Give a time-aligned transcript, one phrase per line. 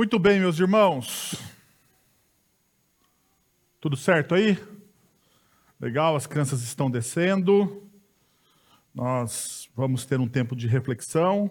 [0.00, 1.34] Muito bem, meus irmãos.
[3.78, 4.58] Tudo certo aí?
[5.78, 7.86] Legal, as crianças estão descendo.
[8.94, 11.50] Nós vamos ter um tempo de reflexão.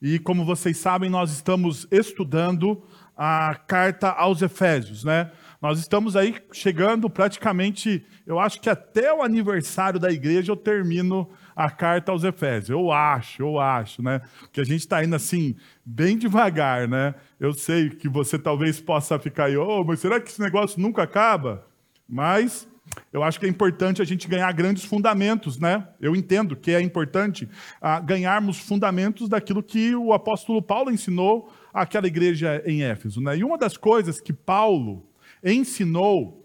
[0.00, 2.82] E como vocês sabem, nós estamos estudando
[3.14, 5.30] a carta aos Efésios, né?
[5.60, 11.30] Nós estamos aí chegando praticamente, eu acho que até o aniversário da igreja eu termino
[11.54, 12.70] a carta aos Efésios.
[12.70, 14.20] Eu acho, eu acho, né?
[14.52, 17.14] Que a gente está indo assim, bem devagar, né?
[17.38, 21.02] Eu sei que você talvez possa ficar aí, oh, mas será que esse negócio nunca
[21.02, 21.66] acaba?
[22.08, 22.68] Mas
[23.12, 25.86] eu acho que é importante a gente ganhar grandes fundamentos, né?
[26.00, 27.48] Eu entendo que é importante
[27.80, 33.36] ah, ganharmos fundamentos daquilo que o apóstolo Paulo ensinou àquela igreja em Éfeso, né?
[33.36, 35.08] E uma das coisas que Paulo
[35.42, 36.43] ensinou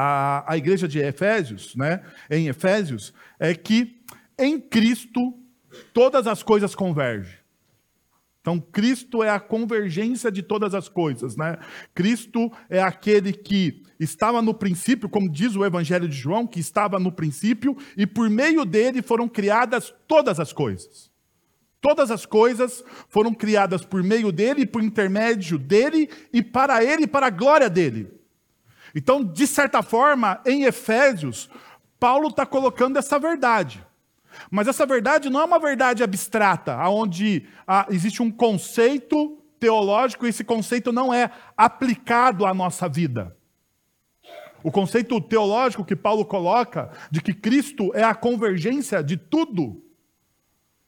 [0.00, 2.02] à igreja de Efésios, né?
[2.30, 4.00] Em Efésios, é que
[4.38, 5.34] em Cristo
[5.92, 7.36] todas as coisas convergem.
[8.40, 11.58] Então, Cristo é a convergência de todas as coisas, né?
[11.94, 16.98] Cristo é aquele que estava no princípio, como diz o Evangelho de João, que estava
[17.00, 21.10] no princípio, e por meio dele foram criadas todas as coisas.
[21.80, 27.26] Todas as coisas foram criadas por meio dele, por intermédio dele, e para ele, para
[27.26, 28.17] a glória dele.
[28.98, 31.48] Então, de certa forma, em Efésios,
[32.00, 33.80] Paulo está colocando essa verdade.
[34.50, 40.30] Mas essa verdade não é uma verdade abstrata, onde ah, existe um conceito teológico e
[40.30, 43.36] esse conceito não é aplicado à nossa vida.
[44.64, 49.80] O conceito teológico que Paulo coloca de que Cristo é a convergência de tudo,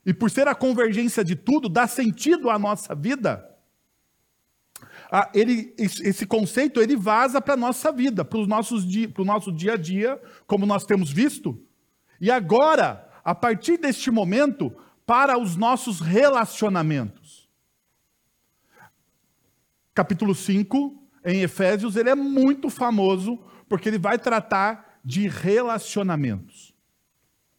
[0.04, 3.49] e por ser a convergência de tudo, dá sentido à nossa vida.
[5.34, 10.20] Ele, esse conceito ele vaza para a nossa vida, para o nosso dia a dia,
[10.46, 11.60] como nós temos visto.
[12.20, 14.72] E agora, a partir deste momento,
[15.04, 17.48] para os nossos relacionamentos.
[19.92, 26.74] Capítulo 5, em Efésios, ele é muito famoso porque ele vai tratar de relacionamentos.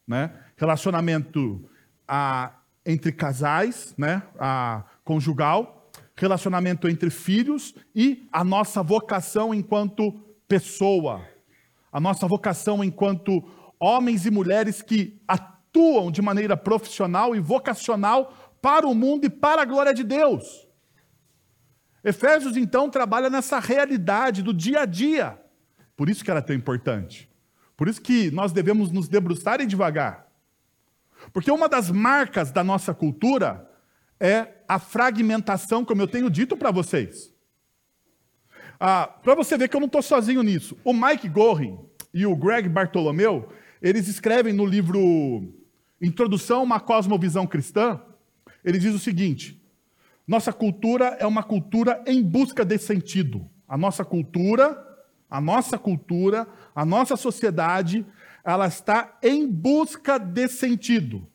[0.08, 0.34] Né?
[0.56, 1.70] Relacionamento
[2.08, 2.54] a,
[2.86, 4.24] entre casais, né?
[4.40, 5.81] a conjugal,
[6.22, 10.12] relacionamento entre filhos e a nossa vocação enquanto
[10.48, 11.26] pessoa,
[11.92, 13.44] a nossa vocação enquanto
[13.80, 19.64] homens e mulheres que atuam de maneira profissional e vocacional para o mundo e para
[19.64, 20.68] a glória de Deus.
[22.04, 25.42] Efésios, então, trabalha nessa realidade do dia a dia.
[25.98, 27.28] Por isso que ela é tão importante.
[27.76, 30.28] Por isso que nós devemos nos debruçar e devagar.
[31.34, 33.71] Porque uma das marcas da nossa cultura
[34.22, 37.34] é a fragmentação, como eu tenho dito para vocês.
[38.80, 40.78] Ah, para você ver que eu não estou sozinho nisso.
[40.84, 41.80] O Mike Gorin
[42.14, 45.52] e o Greg Bartolomeu, eles escrevem no livro
[46.00, 48.00] Introdução a uma Cosmovisão Cristã,
[48.64, 49.60] ele diz o seguinte:
[50.28, 53.50] nossa cultura é uma cultura em busca de sentido.
[53.68, 54.78] A nossa cultura,
[55.30, 58.06] a nossa cultura, a nossa sociedade,
[58.44, 61.28] ela está em busca de sentido.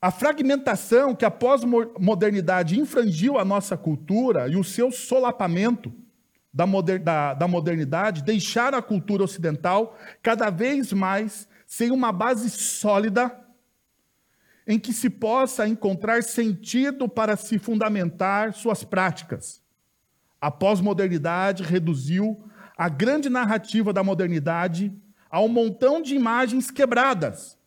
[0.00, 5.92] A fragmentação que a pós-modernidade infrangiu a nossa cultura e o seu solapamento
[6.54, 12.48] da, moder da, da modernidade deixaram a cultura ocidental cada vez mais sem uma base
[12.48, 13.44] sólida
[14.68, 19.60] em que se possa encontrar sentido para se fundamentar suas práticas.
[20.40, 24.92] A pós-modernidade reduziu a grande narrativa da modernidade
[25.28, 27.58] a um montão de imagens quebradas,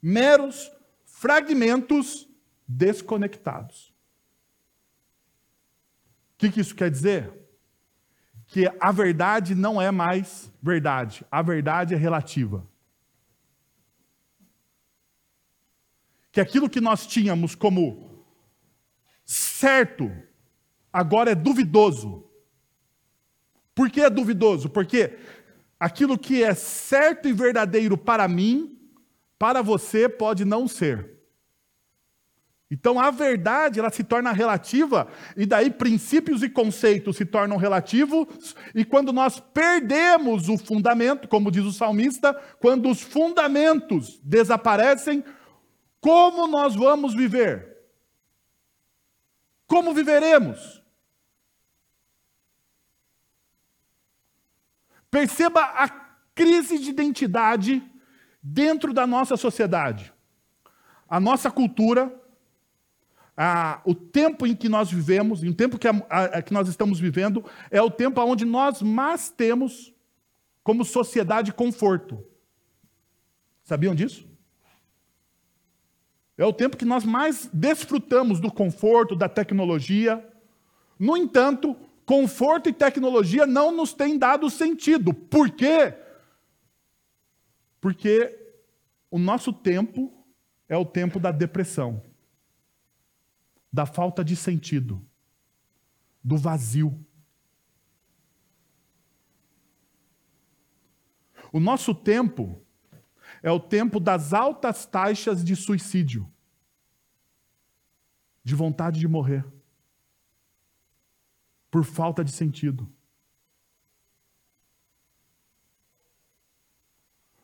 [0.00, 0.70] meros
[1.18, 2.28] fragmentos
[2.66, 3.94] desconectados.
[6.34, 7.32] O que, que isso quer dizer?
[8.46, 12.66] Que a verdade não é mais verdade, a verdade é relativa.
[16.36, 18.22] que aquilo que nós tínhamos como
[19.24, 20.12] certo,
[20.92, 22.28] agora é duvidoso.
[23.74, 24.68] Por que é duvidoso?
[24.68, 25.18] Porque
[25.80, 28.78] aquilo que é certo e verdadeiro para mim,
[29.38, 31.16] para você pode não ser.
[32.70, 38.56] Então a verdade ela se torna relativa e daí princípios e conceitos se tornam relativos
[38.74, 45.24] e quando nós perdemos o fundamento, como diz o salmista, quando os fundamentos desaparecem,
[46.00, 47.76] como nós vamos viver?
[49.68, 50.82] Como viveremos?
[55.08, 55.88] Perceba a
[56.34, 57.82] crise de identidade
[58.48, 60.12] dentro da nossa sociedade.
[61.08, 62.14] A nossa cultura,
[63.36, 67.00] a, o tempo em que nós vivemos, o tempo que, a, a, que nós estamos
[67.00, 69.92] vivendo, é o tempo onde nós mais temos
[70.62, 72.24] como sociedade conforto.
[73.64, 74.26] Sabiam disso?
[76.38, 80.24] É o tempo que nós mais desfrutamos do conforto, da tecnologia.
[80.98, 85.12] No entanto, conforto e tecnologia não nos têm dado sentido.
[85.12, 85.94] Por quê?
[87.86, 88.36] Porque
[89.08, 90.12] o nosso tempo
[90.68, 92.02] é o tempo da depressão,
[93.72, 95.08] da falta de sentido,
[96.20, 96.98] do vazio.
[101.52, 102.60] O nosso tempo
[103.40, 106.28] é o tempo das altas taxas de suicídio,
[108.42, 109.46] de vontade de morrer,
[111.70, 112.92] por falta de sentido.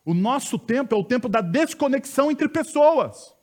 [0.04, 3.34] O nosso tempo é o tempo da desconexão entre pessoas.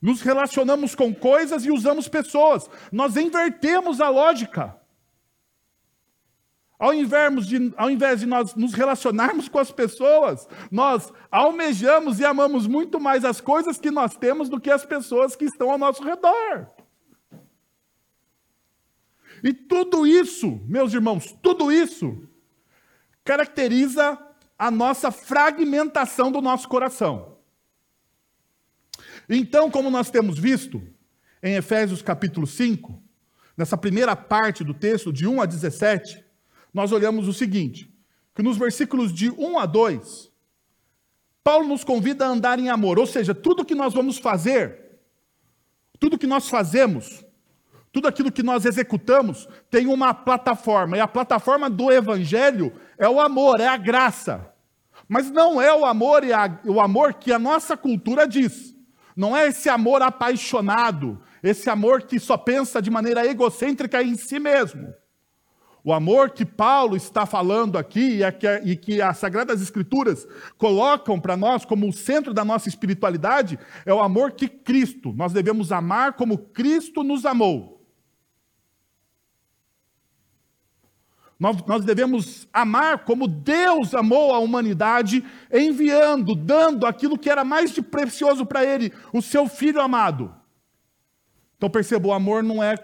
[0.00, 2.70] Nos relacionamos com coisas e usamos pessoas.
[2.90, 4.80] Nós invertemos a lógica.
[6.78, 12.24] Ao invés, de, ao invés de nós nos relacionarmos com as pessoas, nós almejamos e
[12.24, 15.76] amamos muito mais as coisas que nós temos do que as pessoas que estão ao
[15.76, 16.70] nosso redor.
[19.44, 22.29] E tudo isso, meus irmãos, tudo isso
[23.24, 24.18] caracteriza
[24.58, 27.38] a nossa fragmentação do nosso coração.
[29.28, 30.82] Então, como nós temos visto
[31.42, 33.02] em Efésios capítulo 5,
[33.56, 36.24] nessa primeira parte do texto, de 1 a 17,
[36.74, 37.94] nós olhamos o seguinte:
[38.34, 40.30] que nos versículos de 1 a 2,
[41.42, 44.98] Paulo nos convida a andar em amor, ou seja, tudo que nós vamos fazer,
[45.98, 47.24] tudo que nós fazemos,
[47.92, 53.20] tudo aquilo que nós executamos tem uma plataforma, e a plataforma do evangelho é o
[53.20, 54.52] amor, é a graça.
[55.08, 58.76] Mas não é o amor e a, o amor que a nossa cultura diz.
[59.16, 64.38] Não é esse amor apaixonado, esse amor que só pensa de maneira egocêntrica em si
[64.38, 64.94] mesmo.
[65.82, 68.20] O amor que Paulo está falando aqui
[68.64, 70.28] e que as Sagradas Escrituras
[70.58, 75.32] colocam para nós como o centro da nossa espiritualidade é o amor que Cristo, nós
[75.32, 77.79] devemos amar como Cristo nos amou.
[81.40, 87.80] Nós, devemos amar como Deus amou a humanidade, enviando, dando aquilo que era mais de
[87.80, 90.34] precioso para Ele, o seu Filho amado.
[91.56, 92.74] Então perceba, o amor não é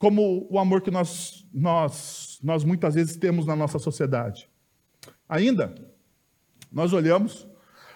[0.00, 4.50] como o amor que nós, nós, nós muitas vezes temos na nossa sociedade.
[5.28, 5.72] Ainda,
[6.72, 7.46] nós olhamos,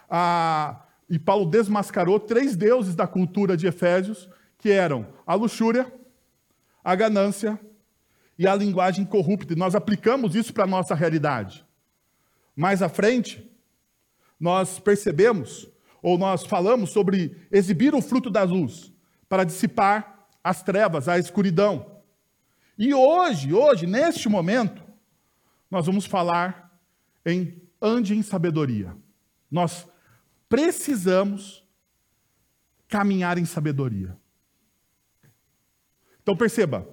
[0.08, 5.92] a, e Paulo desmascarou três deuses da cultura de Efésios, que eram a luxúria,
[6.84, 7.60] a ganância
[8.38, 9.52] e a linguagem corrupta.
[9.52, 11.66] E nós aplicamos isso para a nossa realidade.
[12.54, 13.50] Mais à frente,
[14.38, 15.68] nós percebemos,
[16.00, 18.92] ou nós falamos sobre exibir o fruto da luz
[19.28, 22.00] para dissipar as trevas, a escuridão.
[22.78, 24.82] E hoje, hoje, neste momento,
[25.70, 26.80] nós vamos falar
[27.26, 28.96] em ande em sabedoria.
[29.50, 29.86] Nós
[30.48, 31.64] precisamos
[32.88, 34.16] caminhar em sabedoria.
[36.22, 36.88] Então perceba,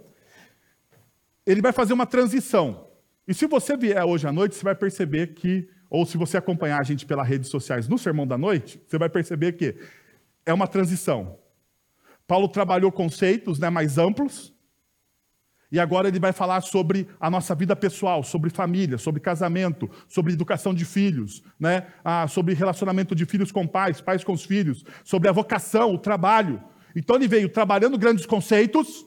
[1.46, 2.88] ele vai fazer uma transição.
[3.28, 6.80] E se você vier hoje à noite, você vai perceber que, ou se você acompanhar
[6.80, 9.76] a gente pelas redes sociais no Sermão da Noite, você vai perceber que
[10.46, 11.38] é uma transição.
[12.28, 14.56] Paulo trabalhou conceitos né, mais amplos,
[15.72, 20.32] e agora ele vai falar sobre a nossa vida pessoal, sobre família, sobre casamento, sobre
[20.32, 21.88] educação de filhos, né?
[22.30, 26.64] Sobre relacionamento de filhos com pais, pais com os filhos, sobre a vocação, o trabalho.
[26.96, 29.06] Então ele veio trabalhando grandes conceitos,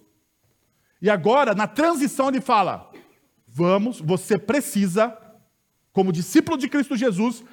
[1.00, 2.90] e agora, na transição, ele fala:
[3.46, 5.16] vamos, você precisa,
[5.92, 7.44] como discípulo de Cristo Jesus,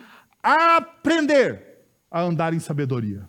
[0.42, 3.28] aprender a andar em sabedoria.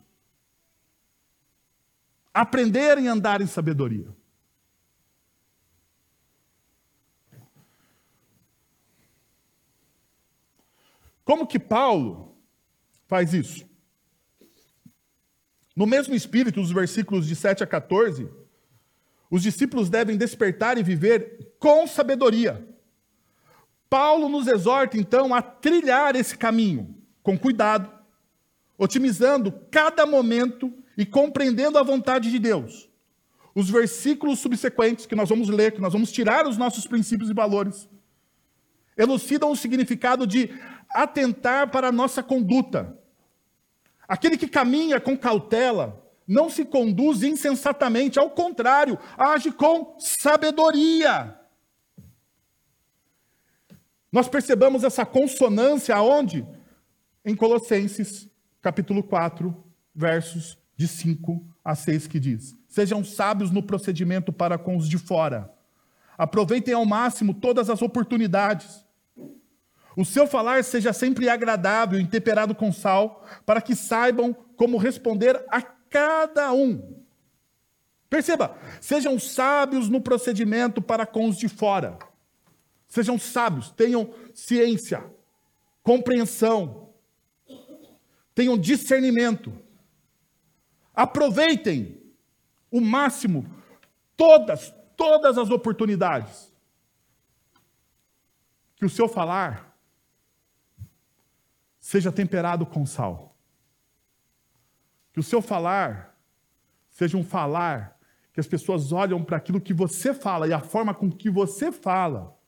[2.32, 4.14] Aprender em andar em sabedoria.
[11.25, 12.38] Como que Paulo
[13.06, 13.66] faz isso?
[15.75, 18.30] No mesmo espírito, os versículos de 7 a 14,
[19.30, 22.66] os discípulos devem despertar e viver com sabedoria.
[23.88, 27.90] Paulo nos exorta, então, a trilhar esse caminho com cuidado,
[28.78, 32.88] otimizando cada momento e compreendendo a vontade de Deus.
[33.54, 37.35] Os versículos subsequentes que nós vamos ler, que nós vamos tirar os nossos princípios e
[37.35, 37.88] valores,
[38.97, 40.50] elucidam o significado de
[40.90, 42.99] atentar para a nossa conduta.
[44.09, 51.38] Aquele que caminha com cautela, não se conduz insensatamente, ao contrário, age com sabedoria.
[54.11, 56.47] Nós percebamos essa consonância aonde?
[57.25, 58.28] Em Colossenses,
[58.61, 59.54] capítulo 4,
[59.95, 64.99] versos de 5 a 6, que diz: Sejam sábios no procedimento para com os de
[64.99, 65.52] fora.
[66.16, 68.85] Aproveitem ao máximo todas as oportunidades.
[69.97, 75.42] O seu falar seja sempre agradável e temperado com sal, para que saibam como responder
[75.50, 77.05] a cada um.
[78.09, 81.99] Perceba, sejam sábios no procedimento para com os de fora.
[82.88, 85.05] Sejam sábios, tenham ciência,
[85.83, 86.90] compreensão,
[88.35, 89.52] tenham discernimento.
[90.95, 92.00] Aproveitem
[92.71, 93.45] o máximo
[94.16, 96.52] todas, todas as oportunidades.
[98.76, 99.76] Que o seu falar
[101.81, 103.25] seja temperado com sal.
[105.16, 106.14] Que o seu falar
[106.90, 107.99] seja um falar
[108.35, 111.73] que as pessoas olham para aquilo que você fala e a forma com que você
[111.73, 112.38] fala.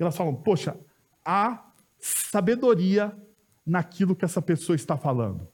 [0.00, 0.80] E elas falam: Poxa,
[1.22, 1.62] há
[1.98, 3.14] sabedoria
[3.66, 5.46] naquilo que essa pessoa está falando.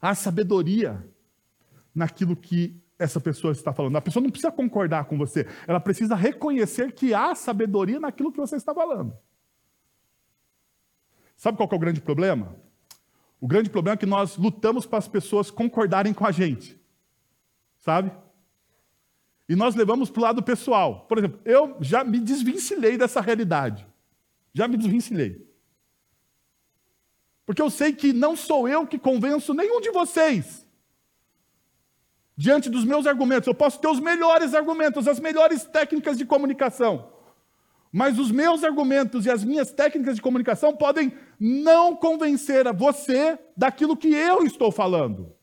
[0.00, 1.06] Há sabedoria
[1.94, 3.96] naquilo que essa pessoa está falando.
[3.96, 8.40] A pessoa não precisa concordar com você, ela precisa reconhecer que há sabedoria naquilo que
[8.40, 9.14] você está falando.
[11.36, 12.66] Sabe qual é o grande problema?
[13.40, 16.78] O grande problema é que nós lutamos para as pessoas concordarem com a gente
[17.88, 18.12] sabe?
[19.48, 21.06] E nós levamos para o lado pessoal.
[21.08, 23.86] Por exemplo, eu já me desvencilhei dessa realidade.
[24.52, 25.48] Já me desvencilhei.
[27.46, 30.66] Porque eu sei que não sou eu que convenço nenhum de vocês.
[32.36, 37.10] Diante dos meus argumentos, eu posso ter os melhores argumentos, as melhores técnicas de comunicação.
[37.92, 43.38] Mas os meus argumentos e as minhas técnicas de comunicação podem não convencer a você
[43.56, 45.34] daquilo que eu estou falando.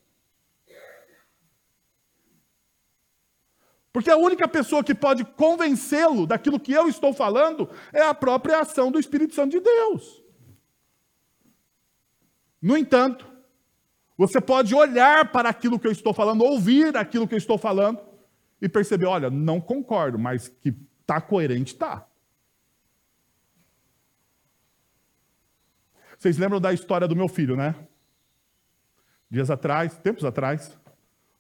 [3.92, 8.60] Porque a única pessoa que pode convencê-lo daquilo que eu estou falando é a própria
[8.60, 10.22] ação do Espírito Santo de Deus.
[12.62, 13.26] No entanto,
[14.18, 18.00] você pode olhar para aquilo que eu estou falando, ouvir aquilo que eu estou falando
[18.62, 22.06] e perceber: olha, não concordo, mas que está coerente, está.
[26.26, 27.76] Vocês lembram da história do meu filho, né?
[29.30, 30.76] Dias atrás, tempos atrás,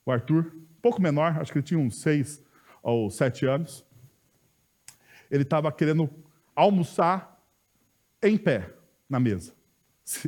[0.05, 2.39] o Arthur, um pouco menor, acho que ele tinha uns seis
[2.83, 3.83] aos sete anos,
[5.31, 6.07] ele estava querendo
[6.55, 7.43] almoçar
[8.21, 8.75] em pé
[9.09, 9.55] na mesa,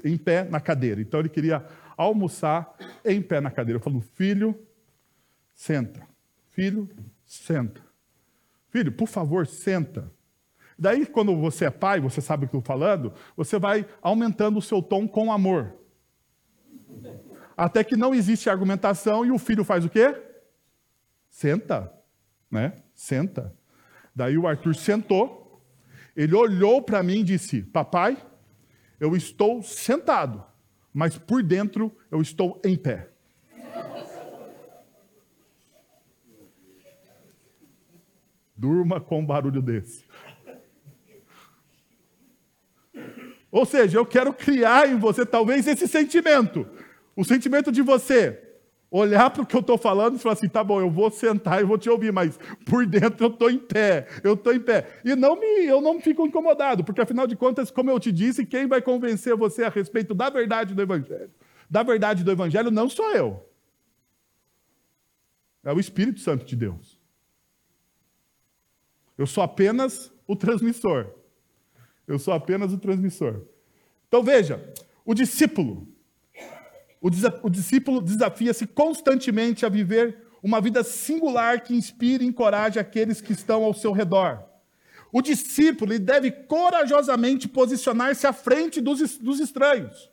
[0.03, 0.99] em pé na cadeira.
[1.01, 1.63] Então ele queria
[1.95, 3.77] almoçar em pé na cadeira.
[3.77, 4.59] Eu falo, filho,
[5.53, 6.01] senta.
[6.49, 6.89] Filho,
[7.23, 7.79] senta.
[8.71, 10.11] Filho, por favor, senta.
[10.77, 14.59] Daí, quando você é pai, você sabe o que eu estou falando, você vai aumentando
[14.59, 15.75] o seu tom com amor.
[17.55, 20.15] Até que não existe argumentação e o filho faz o quê?
[21.29, 21.97] Senta
[22.49, 22.81] né?
[22.95, 23.53] Senta.
[24.15, 25.61] Daí o Arthur sentou,
[26.15, 28.17] ele olhou para mim e disse: Papai,
[28.99, 30.43] eu estou sentado,
[30.93, 33.09] mas por dentro eu estou em pé.
[38.55, 40.03] Durma com um barulho desse.
[43.51, 46.67] Ou seja, eu quero criar em você talvez esse sentimento.
[47.15, 48.43] O sentimento de você
[48.89, 51.61] olhar para o que eu estou falando e falar assim: tá bom, eu vou sentar
[51.61, 54.99] e vou te ouvir, mas por dentro eu estou em pé, eu estou em pé.
[55.03, 58.45] E não me, eu não fico incomodado, porque afinal de contas, como eu te disse,
[58.45, 61.31] quem vai convencer você a respeito da verdade do Evangelho?
[61.69, 63.43] Da verdade do Evangelho não sou eu.
[65.63, 66.97] É o Espírito Santo de Deus.
[69.17, 71.16] Eu sou apenas o transmissor.
[72.07, 73.41] Eu sou apenas o transmissor.
[74.07, 74.73] Então veja,
[75.05, 75.87] o discípulo,
[77.01, 83.33] o, discípulo desafia-se constantemente a viver uma vida singular que inspire e encoraje aqueles que
[83.33, 84.43] estão ao seu redor.
[85.11, 90.09] O discípulo deve corajosamente posicionar-se à frente dos, dos estranhos.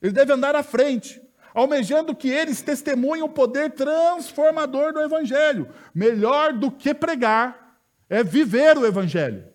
[0.00, 1.22] Ele deve andar à frente,
[1.54, 5.68] almejando que eles testemunhem o poder transformador do Evangelho.
[5.94, 7.78] Melhor do que pregar
[8.08, 9.51] é viver o Evangelho.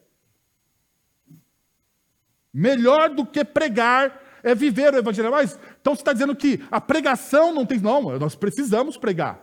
[2.58, 5.30] Melhor do que pregar é viver o evangelho.
[5.30, 7.78] Mas, então você está dizendo que a pregação não tem.
[7.80, 9.40] Não, nós precisamos pregar.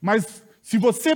[0.00, 1.14] Mas se você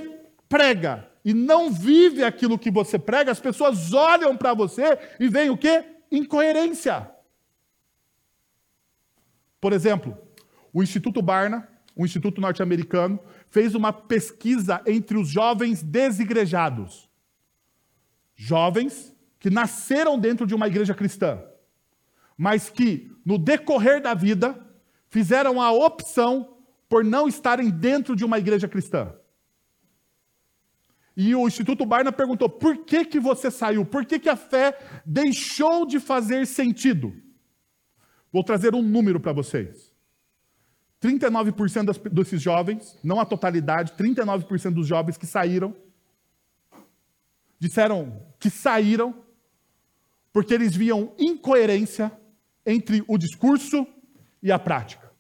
[0.49, 5.51] prega e não vive aquilo que você prega, as pessoas olham para você e veem
[5.51, 5.85] o quê?
[6.09, 7.11] Incoerência.
[9.61, 10.17] Por exemplo,
[10.73, 17.11] o Instituto Barna, um instituto norte-americano, fez uma pesquisa entre os jovens desigrejados.
[18.37, 19.10] Jovens
[19.41, 21.43] que nasceram dentro de uma igreja cristã
[22.43, 24.59] mas que, no decorrer da vida,
[25.11, 26.57] fizeram a opção
[26.89, 29.13] por não estarem dentro de uma igreja cristã.
[31.15, 33.85] E o Instituto Barna perguntou: por que, que você saiu?
[33.85, 37.15] Por que, que a fé deixou de fazer sentido?
[38.33, 39.93] Vou trazer um número para vocês.
[40.99, 45.77] 39% das, desses jovens, não a totalidade, 39% dos jovens que saíram,
[47.59, 49.29] disseram: que saíram
[50.33, 52.13] porque eles viam incoerência
[52.65, 53.87] entre o discurso
[54.43, 55.11] e a prática.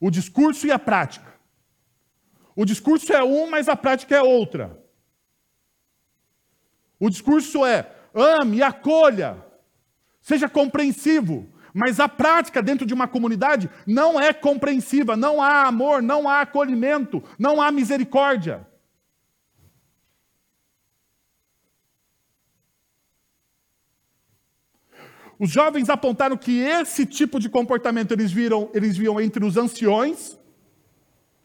[0.00, 1.34] O discurso e a prática.
[2.54, 4.78] O discurso é um, mas a prática é outra.
[7.00, 9.44] O discurso é ame, acolha,
[10.20, 16.00] seja compreensivo, mas a prática dentro de uma comunidade não é compreensiva, não há amor,
[16.00, 18.66] não há acolhimento, não há misericórdia.
[25.44, 30.38] Os jovens apontaram que esse tipo de comportamento eles viram, eles viam entre os anciões,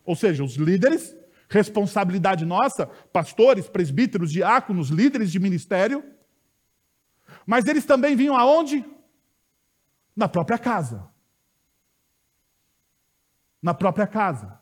[0.06, 1.14] ou seja, os líderes,
[1.50, 6.02] responsabilidade nossa, pastores, presbíteros, diáconos, líderes de ministério.
[7.46, 8.86] Mas eles também vinham aonde?
[10.16, 11.06] Na própria casa.
[13.62, 14.59] Na própria casa.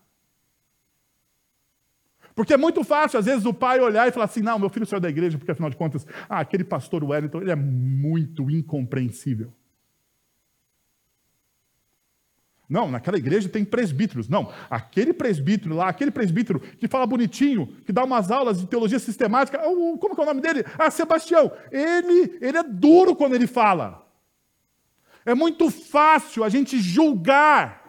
[2.37, 4.85] Porque é muito fácil, às vezes, o pai olhar e falar assim: não, meu filho
[4.85, 9.51] saiu da igreja, porque afinal de contas, ah, aquele pastor Wellington, ele é muito incompreensível.
[12.69, 14.29] Não, naquela igreja tem presbíteros.
[14.29, 18.99] Não, aquele presbítero lá, aquele presbítero que fala bonitinho, que dá umas aulas de teologia
[18.99, 20.63] sistemática, como que é o nome dele?
[20.77, 21.51] Ah, Sebastião.
[21.71, 24.07] Ele, ele é duro quando ele fala.
[25.25, 27.83] É muito fácil a gente julgar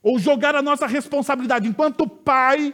[0.00, 2.72] ou jogar a nossa responsabilidade enquanto pai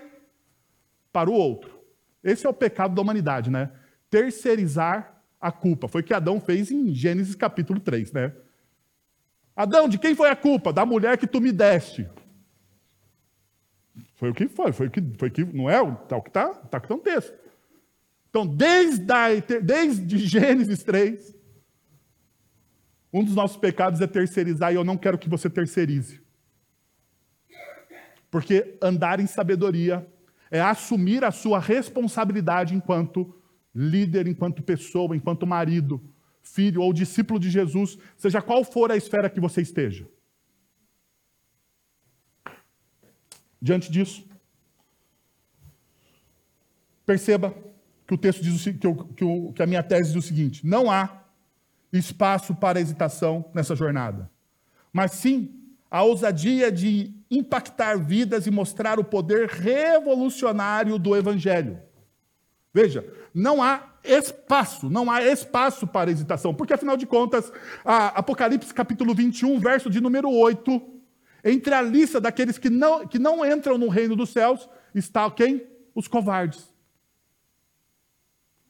[1.18, 1.76] para o outro.
[2.22, 3.72] Esse é o pecado da humanidade, né?
[4.08, 5.88] Terceirizar a culpa.
[5.88, 8.32] Foi o que Adão fez em Gênesis capítulo 3, né?
[9.56, 10.72] Adão, de quem foi a culpa?
[10.72, 12.08] Da mulher que tu me deste.
[14.14, 15.78] Foi o que foi, foi o que, foi o que não é?
[16.08, 16.30] Tá o que?
[16.30, 17.34] Tá o que está no texto.
[18.30, 19.26] Então, desde, a,
[19.60, 21.34] desde Gênesis 3,
[23.12, 26.20] um dos nossos pecados é terceirizar, e eu não quero que você terceirize.
[28.30, 30.06] Porque andar em sabedoria
[30.50, 33.34] é assumir a sua responsabilidade enquanto
[33.74, 36.02] líder, enquanto pessoa, enquanto marido,
[36.42, 40.08] filho ou discípulo de Jesus, seja qual for a esfera que você esteja.
[43.60, 44.24] Diante disso,
[47.04, 47.54] perceba
[48.06, 50.90] que o texto diz o, que, que, que a minha tese diz o seguinte: não
[50.90, 51.24] há
[51.92, 54.30] espaço para hesitação nessa jornada,
[54.92, 55.54] mas sim
[55.90, 61.80] a ousadia de impactar vidas e mostrar o poder revolucionário do Evangelho.
[62.72, 67.52] Veja, não há espaço, não há espaço para hesitação, porque afinal de contas,
[67.84, 70.80] Apocalipse capítulo 21, verso de número 8,
[71.44, 75.66] entre a lista daqueles que não, que não entram no reino dos céus, está quem?
[75.94, 76.72] Os covardes.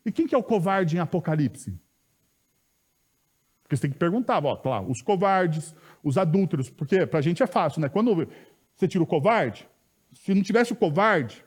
[0.04, 1.78] E quem que é o covarde em Apocalipse?
[3.62, 7.22] Porque você tem que perguntar, ó, tá lá, os covardes, os adúlteros, porque para a
[7.22, 7.88] gente é fácil, né?
[7.90, 8.26] Quando
[8.78, 9.68] você tira o covarde,
[10.12, 11.44] se não tivesse o covarde,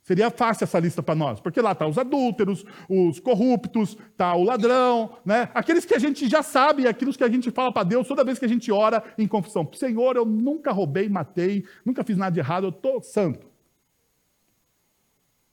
[0.00, 4.42] seria fácil essa lista para nós, porque lá está os adúlteros, os corruptos, está o
[4.42, 5.50] ladrão, né?
[5.54, 8.38] Aqueles que a gente já sabe, aqueles que a gente fala para Deus toda vez
[8.38, 9.68] que a gente ora em confissão.
[9.74, 13.46] Senhor, eu nunca roubei, matei, nunca fiz nada de errado, eu estou santo.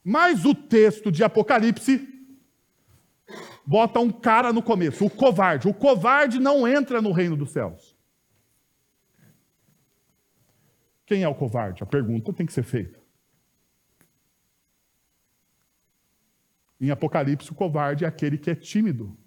[0.03, 2.07] Mas o texto de Apocalipse
[3.65, 5.67] bota um cara no começo, o covarde.
[5.67, 7.90] O covarde não entra no reino dos céus.
[11.05, 11.83] Quem é o covarde?
[11.83, 12.99] A pergunta tem que ser feita.
[16.79, 19.17] Em Apocalipse, o covarde é aquele que é tímido.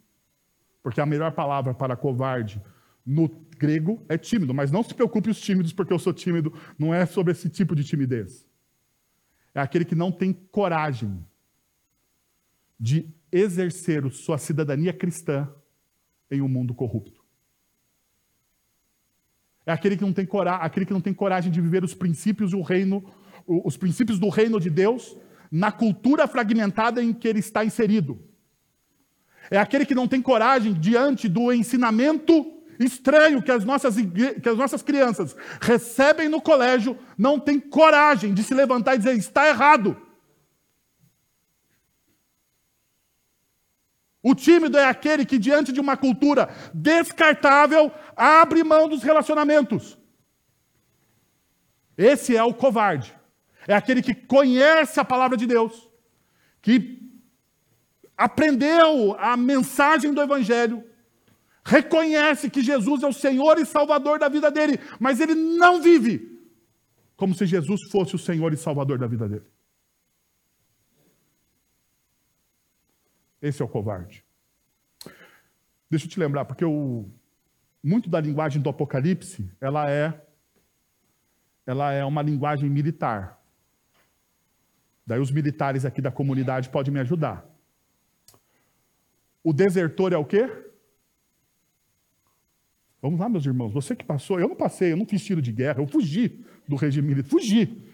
[0.83, 2.61] Porque a melhor palavra para covarde
[3.07, 4.53] no grego é tímido.
[4.53, 6.53] Mas não se preocupe os tímidos, porque eu sou tímido.
[6.79, 8.47] Não é sobre esse tipo de timidez.
[9.55, 11.25] É aquele que não tem coragem
[12.79, 15.49] de exercer sua cidadania cristã
[16.31, 17.24] em um mundo corrupto.
[19.67, 22.51] É aquele que não tem coragem, aquele que não tem coragem de viver os princípios
[22.51, 23.05] do reino,
[23.47, 25.17] os princípios do reino de Deus
[25.51, 28.19] na cultura fragmentada em que ele está inserido.
[29.51, 33.97] É aquele que não tem coragem diante do ensinamento estranho que as nossas,
[34.43, 39.17] que as nossas crianças recebem no colégio, não tem coragem de se levantar e dizer
[39.17, 39.97] está errado.
[44.25, 49.99] O tímido é aquele que, diante de uma cultura descartável, abre mão dos relacionamentos.
[51.99, 53.15] Esse é o covarde.
[53.69, 55.91] É aquele que conhece a palavra de Deus,
[56.63, 57.03] que
[58.17, 60.83] aprendeu a mensagem do Evangelho,
[61.63, 66.35] reconhece que Jesus é o Senhor e Salvador da vida dele, mas ele não vive
[67.15, 69.54] como se Jesus fosse o Senhor e Salvador da vida dele.
[73.45, 74.25] Esse é o covarde.
[75.91, 77.05] Deixa eu te lembrar, porque o,
[77.83, 80.19] muito da linguagem do Apocalipse, ela é,
[81.67, 83.39] ela é uma linguagem militar.
[85.07, 87.47] Daí os militares aqui da comunidade podem me ajudar.
[89.43, 90.49] O desertor é o quê?
[93.03, 93.75] Vamos lá, meus irmãos.
[93.75, 96.77] Você que passou, eu não passei, eu não fiz tiro de guerra, eu fugi do
[96.77, 97.94] regime militar, fugi.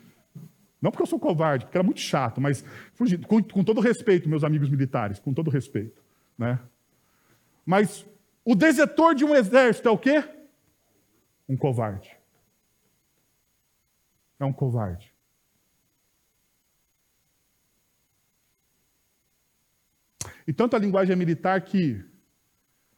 [0.81, 2.65] Não porque eu sou covarde, porque era muito chato, mas
[2.95, 3.19] fugi.
[3.19, 6.03] Com, com todo respeito, meus amigos militares, com todo respeito.
[6.39, 6.59] Né?
[7.67, 8.07] Mas
[8.45, 10.25] o desertor de um exército é o quê?
[11.49, 12.17] Um covarde.
[14.39, 15.13] É um covarde.
[20.47, 22.03] E tanto a linguagem militar que,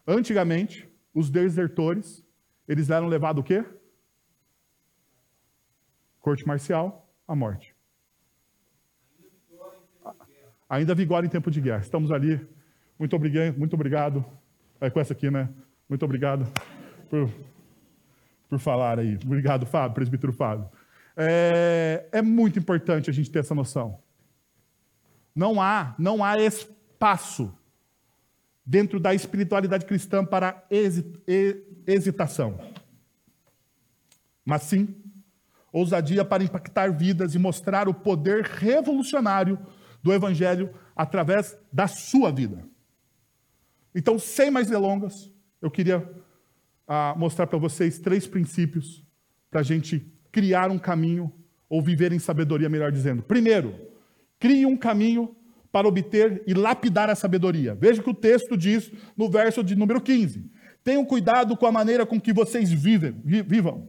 [0.07, 2.25] antigamente, os desertores,
[2.67, 3.65] eles eram levados o quê?
[6.21, 7.72] Corte marcial, a morte.
[10.73, 11.83] Ainda vigora em tempo de guerra.
[11.83, 12.41] Estamos ali.
[12.99, 13.59] Muito obrigado.
[13.59, 14.25] Muito obrigado.
[14.81, 15.51] É com essa aqui, né?
[15.87, 16.51] Muito obrigado
[17.11, 17.31] por,
[18.49, 19.19] por falar aí.
[19.23, 20.67] Obrigado, Fábio, presbítero Fábio.
[21.15, 23.99] É, é muito importante a gente ter essa noção.
[25.35, 27.53] Não há, não há espaço
[28.65, 30.65] dentro da espiritualidade cristã para
[31.87, 32.59] hesitação,
[34.43, 34.95] mas sim
[35.71, 39.59] ousadia para impactar vidas e mostrar o poder revolucionário
[40.03, 42.65] do Evangelho através da sua vida.
[43.95, 46.09] Então, sem mais delongas, eu queria
[46.89, 49.05] ah, mostrar para vocês três princípios
[49.51, 51.33] para a gente criar um caminho
[51.69, 53.23] ou viver em sabedoria, melhor dizendo.
[53.23, 53.75] Primeiro,
[54.39, 55.37] crie um caminho
[55.71, 57.75] para obter e lapidar a sabedoria.
[57.75, 60.51] Veja que o texto diz no verso de número 15.
[60.85, 63.89] Tenham cuidado com a maneira com que vocês vivem, vivam.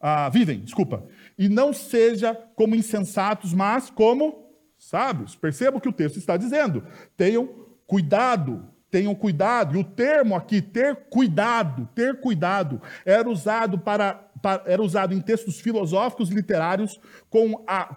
[0.00, 1.06] Ah, vivem, desculpa.
[1.36, 4.43] E não seja como insensatos, mas como
[4.84, 5.34] sábios.
[5.34, 6.84] Perceba o que o texto está dizendo.
[7.16, 7.48] Tenham
[7.86, 9.76] cuidado, tenham cuidado.
[9.76, 15.20] E o termo aqui, ter cuidado, ter cuidado, era usado para, para era usado em
[15.20, 17.96] textos filosóficos literários com a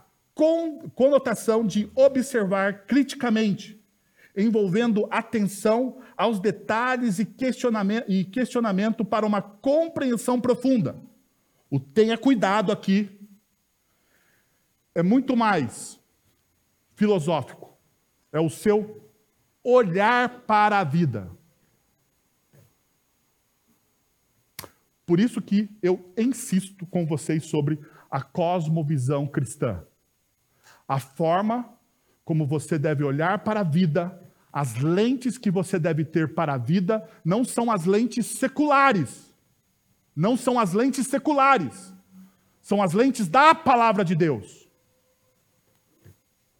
[0.94, 3.84] conotação de observar criticamente,
[4.36, 10.96] envolvendo atenção aos detalhes e questionamento, e questionamento para uma compreensão profunda.
[11.70, 13.10] O tenha cuidado aqui
[14.94, 16.00] é muito mais
[16.98, 17.78] filosófico,
[18.34, 19.10] é o seu
[19.64, 21.32] olhar para a vida.
[25.06, 27.80] Por isso que eu insisto com vocês sobre
[28.12, 29.88] a cosmovisão cristã
[30.88, 31.74] a forma
[32.24, 36.58] como você deve olhar para a vida, as lentes que você deve ter para a
[36.58, 39.34] vida, não são as lentes seculares.
[40.16, 41.94] Não são as lentes seculares.
[42.62, 44.67] São as lentes da palavra de Deus.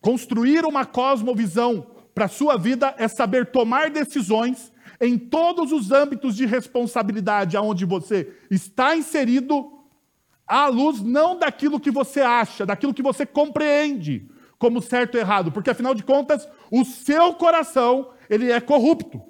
[0.08, 6.34] Construir uma cosmovisão para a sua vida é saber tomar decisões em todos os âmbitos
[6.34, 9.70] de responsabilidade aonde você está inserido
[10.48, 15.52] à luz não daquilo que você acha, daquilo que você compreende como certo e errado,
[15.52, 19.22] porque afinal de contas, o seu coração, ele é corrupto.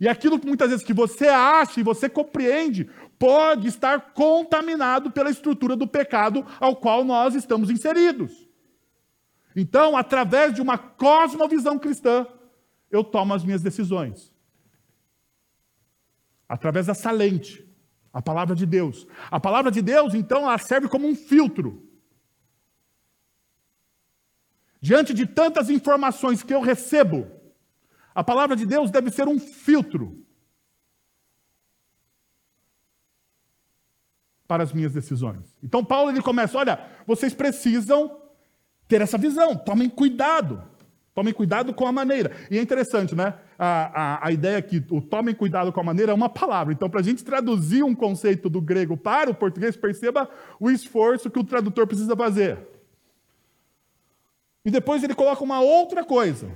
[0.00, 5.30] E aquilo que muitas vezes que você acha e você compreende pode estar contaminado pela
[5.30, 8.49] estrutura do pecado ao qual nós estamos inseridos.
[9.54, 12.26] Então, através de uma cosmovisão cristã,
[12.90, 14.32] eu tomo as minhas decisões.
[16.48, 17.68] Através dessa lente.
[18.12, 19.06] A palavra de Deus.
[19.30, 21.88] A palavra de Deus, então, ela serve como um filtro.
[24.80, 27.30] Diante de tantas informações que eu recebo,
[28.14, 30.26] a palavra de Deus deve ser um filtro
[34.48, 35.54] para as minhas decisões.
[35.62, 38.19] Então Paulo ele começa, olha, vocês precisam
[38.90, 40.62] ter essa visão, tomem cuidado.
[41.14, 42.32] Tomem cuidado com a maneira.
[42.50, 43.34] E é interessante, né?
[43.58, 46.72] A, a, a ideia que o tomem cuidado com a maneira é uma palavra.
[46.72, 51.30] Então, para a gente traduzir um conceito do grego para o português, perceba o esforço
[51.30, 52.58] que o tradutor precisa fazer.
[54.64, 56.54] E depois ele coloca uma outra coisa,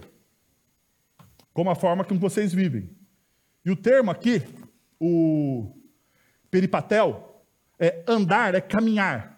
[1.53, 2.91] como a forma como vocês vivem.
[3.65, 4.43] E o termo aqui,
[5.01, 5.73] o
[6.51, 7.45] peripatel,
[7.79, 9.34] é andar, é caminhar.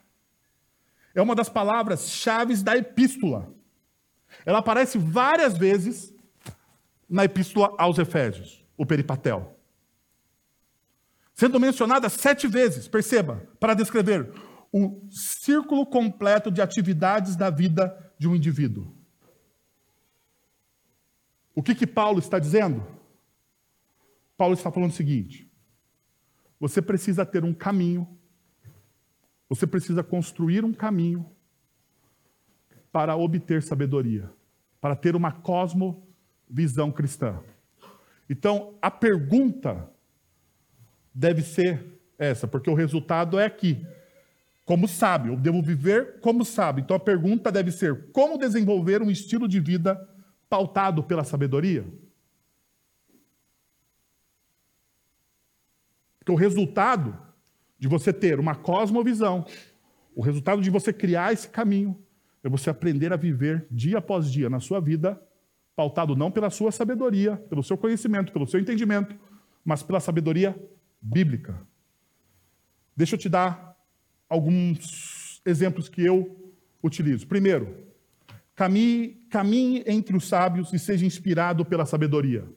[1.17, 3.51] É uma das palavras chaves da epístola.
[4.45, 6.15] Ela aparece várias vezes
[7.09, 9.59] na epístola aos Efésios, o peripatel.
[11.33, 14.31] Sendo mencionada sete vezes, perceba, para descrever
[14.71, 18.95] o círculo completo de atividades da vida de um indivíduo.
[21.55, 22.87] O que, que Paulo está dizendo?
[24.37, 25.51] Paulo está falando o seguinte:
[26.61, 28.07] você precisa ter um caminho,
[29.49, 31.31] você precisa construir um caminho
[32.91, 34.31] para obter sabedoria,
[34.81, 37.39] para ter uma cosmovisão cristã.
[38.29, 39.89] Então, a pergunta
[41.15, 41.85] deve ser
[42.19, 43.87] essa, porque o resultado é aqui.
[44.67, 46.83] como sábio, eu devo viver como sábio.
[46.83, 49.97] Então a pergunta deve ser: como desenvolver um estilo de vida
[50.49, 51.87] pautado pela sabedoria?
[56.19, 57.17] Porque o resultado
[57.79, 59.45] de você ter uma cosmovisão,
[60.15, 61.99] o resultado de você criar esse caminho,
[62.43, 65.21] é você aprender a viver dia após dia na sua vida,
[65.75, 69.15] pautado não pela sua sabedoria, pelo seu conhecimento, pelo seu entendimento,
[69.65, 70.57] mas pela sabedoria
[71.03, 71.61] bíblica.
[72.97, 73.77] Deixa eu te dar
[74.29, 77.27] alguns exemplos que eu utilizo.
[77.27, 77.77] Primeiro,
[78.55, 82.49] caminhe, caminhe entre os sábios e seja inspirado pela sabedoria.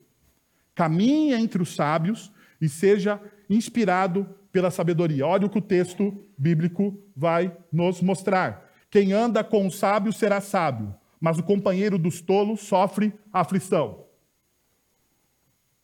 [0.73, 5.25] Caminhe entre os sábios e seja inspirado pela sabedoria.
[5.25, 8.69] Olha o que o texto bíblico vai nos mostrar.
[8.89, 14.05] Quem anda com o sábio será sábio, mas o companheiro dos tolos sofre aflição.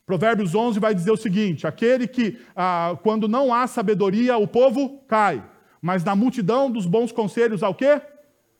[0.06, 4.99] Provérbios 11 vai dizer o seguinte: aquele que, ah, quando não há sabedoria, o povo
[5.08, 5.43] cai,
[5.82, 8.01] mas na multidão dos bons conselhos há o quê?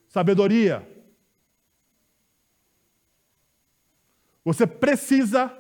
[0.08, 0.88] Sabedoria.
[4.44, 5.52] Você precisa,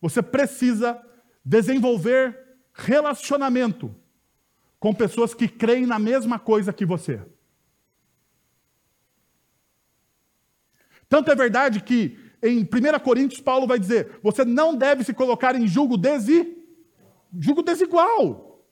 [0.00, 1.00] você precisa
[1.44, 2.47] desenvolver
[2.78, 3.94] relacionamento
[4.78, 7.20] com pessoas que creem na mesma coisa que você.
[11.08, 15.56] Tanto é verdade que em 1 Coríntios Paulo vai dizer: você não deve se colocar
[15.56, 16.56] em julgo, desi...
[17.36, 18.64] julgo desigual.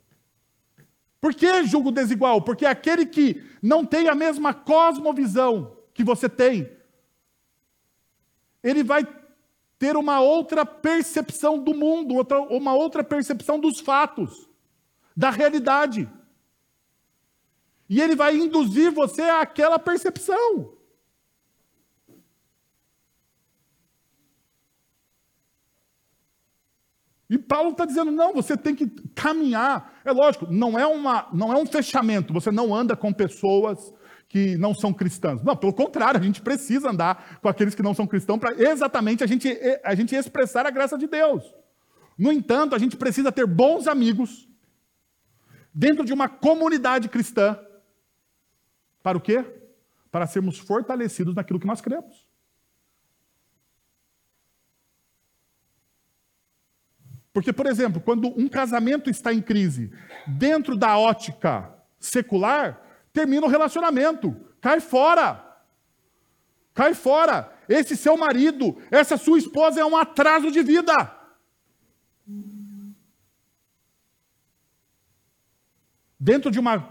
[1.21, 2.43] Por que julgo desigual?
[2.43, 6.71] Porque aquele que não tem a mesma cosmovisão que você tem,
[8.63, 9.05] ele vai
[9.79, 14.49] ter uma outra percepção do mundo, outra, uma outra percepção dos fatos,
[15.17, 16.09] da realidade.
[17.89, 20.77] E ele vai induzir você àquela percepção.
[27.29, 30.01] E Paulo está dizendo: não, você tem que caminhar.
[30.05, 33.93] É lógico, não é, uma, não é um fechamento, você não anda com pessoas
[34.29, 35.43] que não são cristãs.
[35.43, 39.23] Não, pelo contrário, a gente precisa andar com aqueles que não são cristãos para exatamente
[39.23, 39.49] a gente,
[39.85, 41.45] a gente expressar a graça de Deus.
[42.19, 44.49] No entanto, a gente precisa ter bons amigos
[45.73, 47.59] dentro de uma comunidade cristã.
[49.03, 49.45] Para o quê?
[50.11, 52.27] Para sermos fortalecidos naquilo que nós cremos.
[57.33, 59.93] Porque, por exemplo, quando um casamento está em crise,
[60.27, 62.86] dentro da ótica secular,
[63.17, 64.37] termina o relacionamento.
[64.61, 65.43] Cai fora.
[66.75, 67.51] Cai fora.
[67.67, 70.95] Esse seu marido, essa sua esposa é um atraso de vida.
[76.21, 76.87] Dentro de uma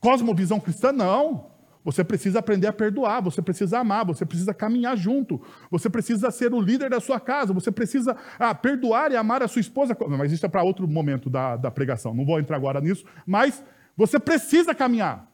[0.00, 1.48] cosmovisão cristã, não.
[1.82, 6.52] Você precisa aprender a perdoar, você precisa amar, você precisa caminhar junto, você precisa ser
[6.52, 9.96] o líder da sua casa, você precisa ah, perdoar e amar a sua esposa.
[10.08, 13.64] Mas isso é para outro momento da, da pregação, não vou entrar agora nisso, mas
[13.96, 15.29] você precisa caminhar.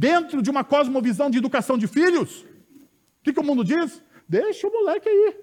[0.00, 4.02] Dentro de uma cosmovisão de educação de filhos, o que, que o mundo diz?
[4.26, 5.38] Deixa o moleque aí.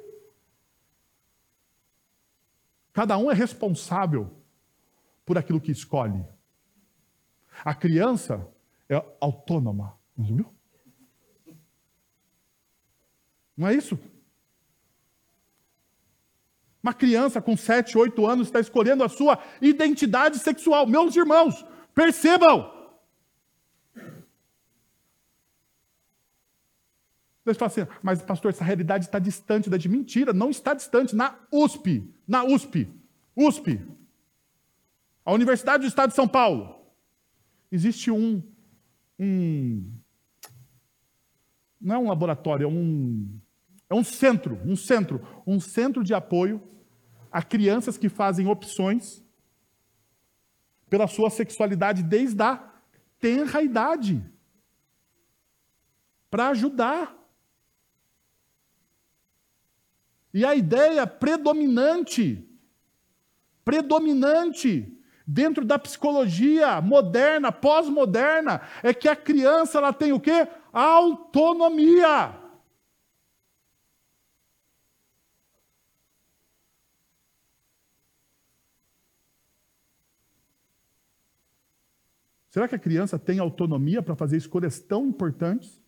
[2.91, 4.35] Cada um é responsável
[5.23, 6.25] por aquilo que escolhe.
[7.63, 8.51] A criança
[8.89, 10.51] é autônoma, viu?
[13.55, 13.99] Não é isso?
[16.81, 20.87] Uma criança com 7, 8 anos está escolhendo a sua identidade sexual.
[20.87, 22.76] Meus irmãos, percebam,
[27.53, 30.33] Você fala assim, mas pastor, essa realidade está distante da de mentira.
[30.33, 31.15] Não está distante.
[31.15, 32.87] Na USP, na USP,
[33.35, 33.81] USP,
[35.23, 36.75] a Universidade do Estado de São Paulo,
[37.71, 38.41] existe um,
[39.19, 39.91] um
[41.79, 43.39] não é um laboratório, é um,
[43.89, 46.61] é um centro, um centro, um centro de apoio
[47.31, 49.23] a crianças que fazem opções
[50.89, 52.73] pela sua sexualidade desde a
[53.19, 54.23] tenra idade,
[56.29, 57.16] para ajudar.
[60.33, 62.47] E a ideia predominante,
[63.63, 64.93] predominante
[65.25, 70.47] dentro da psicologia moderna, pós-moderna, é que a criança ela tem o quê?
[70.71, 72.33] Autonomia.
[82.49, 85.79] Será que a criança tem autonomia para fazer escolhas tão importantes?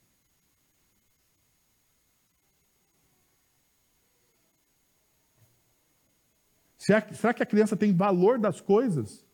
[7.13, 9.25] Será que a criança tem valor das coisas?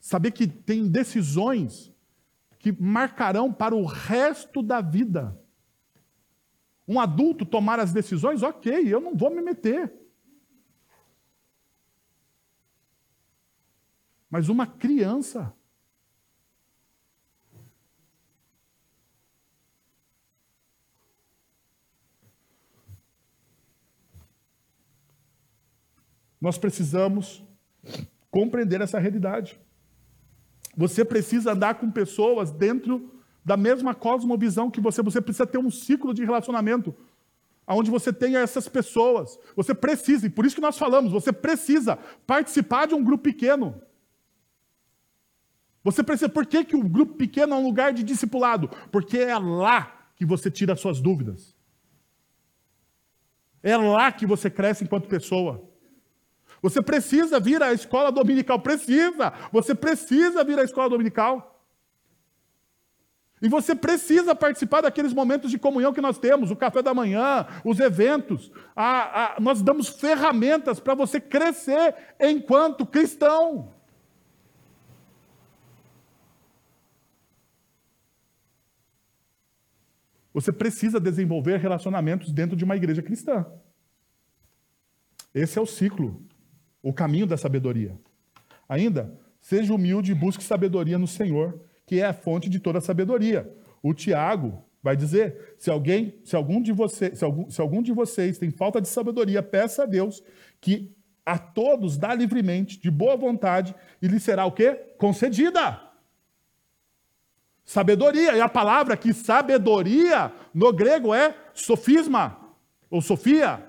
[0.00, 1.92] Saber que tem decisões
[2.58, 5.40] que marcarão para o resto da vida.
[6.86, 9.92] Um adulto tomar as decisões, ok, eu não vou me meter.
[14.28, 15.54] Mas uma criança.
[26.40, 27.42] Nós precisamos
[28.30, 29.58] compreender essa realidade.
[30.76, 33.12] Você precisa andar com pessoas dentro
[33.44, 35.02] da mesma cosmovisão que você.
[35.02, 36.94] Você precisa ter um ciclo de relacionamento
[37.66, 39.38] onde você tenha essas pessoas.
[39.54, 43.80] Você precisa, e por isso que nós falamos, você precisa participar de um grupo pequeno.
[45.84, 46.28] Você precisa.
[46.28, 48.68] Por que, que o grupo pequeno é um lugar de discipulado?
[48.90, 51.56] Porque é lá que você tira as suas dúvidas.
[53.62, 55.67] É lá que você cresce enquanto pessoa.
[56.62, 59.32] Você precisa vir à escola dominical, precisa.
[59.52, 61.54] Você precisa vir à escola dominical.
[63.40, 67.46] E você precisa participar daqueles momentos de comunhão que nós temos, o café da manhã,
[67.64, 68.50] os eventos.
[68.74, 73.72] A, a, nós damos ferramentas para você crescer enquanto cristão.
[80.34, 83.46] Você precisa desenvolver relacionamentos dentro de uma igreja cristã.
[85.32, 86.24] Esse é o ciclo,
[86.88, 87.94] o caminho da sabedoria.
[88.66, 93.50] Ainda, seja humilde e busque sabedoria no Senhor que é a fonte de toda sabedoria.
[93.82, 97.92] O Tiago vai dizer: se alguém, se algum de vocês, se algum, se algum de
[97.92, 100.22] vocês tem falta de sabedoria, peça a Deus
[100.60, 100.94] que
[101.26, 104.74] a todos dá livremente, de boa vontade, e lhe será o quê?
[104.96, 105.80] Concedida.
[107.66, 112.38] Sabedoria, e a palavra que sabedoria no grego é sofisma,
[112.90, 113.62] ou sofia.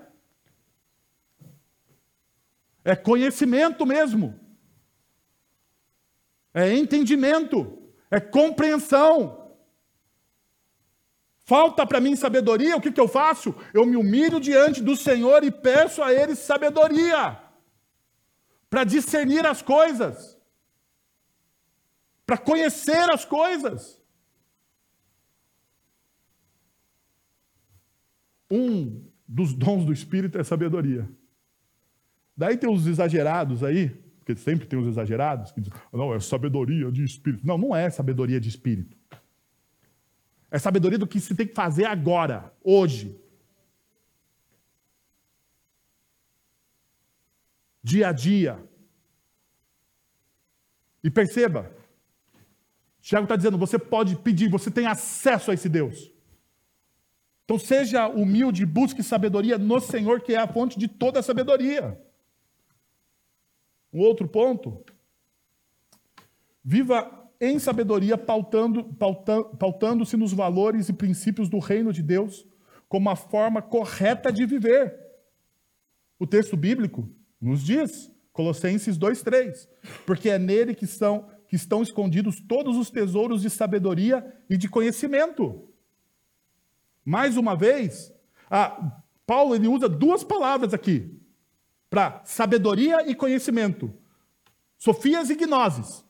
[2.84, 4.38] É conhecimento mesmo.
[6.54, 9.38] É entendimento é compreensão.
[11.44, 13.54] Falta para mim sabedoria, o que, que eu faço?
[13.72, 17.40] Eu me humilho diante do Senhor e peço a Ele sabedoria
[18.68, 20.38] para discernir as coisas,
[22.26, 24.00] para conhecer as coisas.
[28.48, 31.08] Um dos dons do Espírito é sabedoria.
[32.36, 33.88] Daí tem os exagerados aí,
[34.18, 37.46] porque sempre tem os exagerados que dizem, não, é sabedoria de espírito.
[37.46, 38.96] Não, não é sabedoria de espírito.
[40.50, 43.20] É sabedoria do que se tem que fazer agora, hoje.
[47.82, 48.62] Dia a dia.
[51.02, 51.70] E perceba,
[53.00, 56.10] Tiago está dizendo: você pode pedir, você tem acesso a esse Deus.
[57.44, 62.00] Então seja humilde busque sabedoria no Senhor, que é a fonte de toda a sabedoria.
[63.92, 64.84] Um outro ponto.
[66.62, 68.84] Viva em sabedoria, pautando,
[69.58, 72.46] pautando-se nos valores e princípios do reino de Deus,
[72.88, 74.94] como a forma correta de viver.
[76.18, 77.08] O texto bíblico
[77.40, 79.68] nos diz, Colossenses 2,3,
[80.04, 84.68] porque é nele que, são, que estão escondidos todos os tesouros de sabedoria e de
[84.68, 85.66] conhecimento.
[87.02, 88.12] Mais uma vez,
[89.26, 91.19] Paulo ele usa duas palavras aqui
[91.90, 93.92] para sabedoria e conhecimento.
[94.78, 96.04] Sofias e gnoses.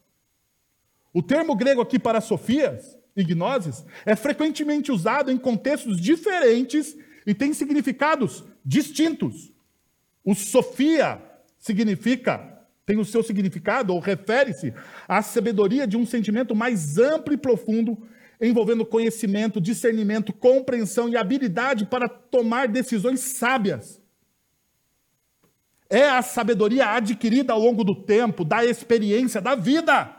[1.13, 7.35] O termo grego aqui para sofias e gnoses é frequentemente usado em contextos diferentes e
[7.35, 9.53] tem significados distintos.
[10.23, 11.21] O sofia
[11.59, 14.73] significa, tem o seu significado ou refere-se
[15.09, 18.07] à sabedoria de um sentimento mais amplo e profundo,
[18.41, 24.00] envolvendo conhecimento, discernimento, compreensão e habilidade para tomar decisões sábias.
[25.91, 30.17] É a sabedoria adquirida ao longo do tempo, da experiência, da vida.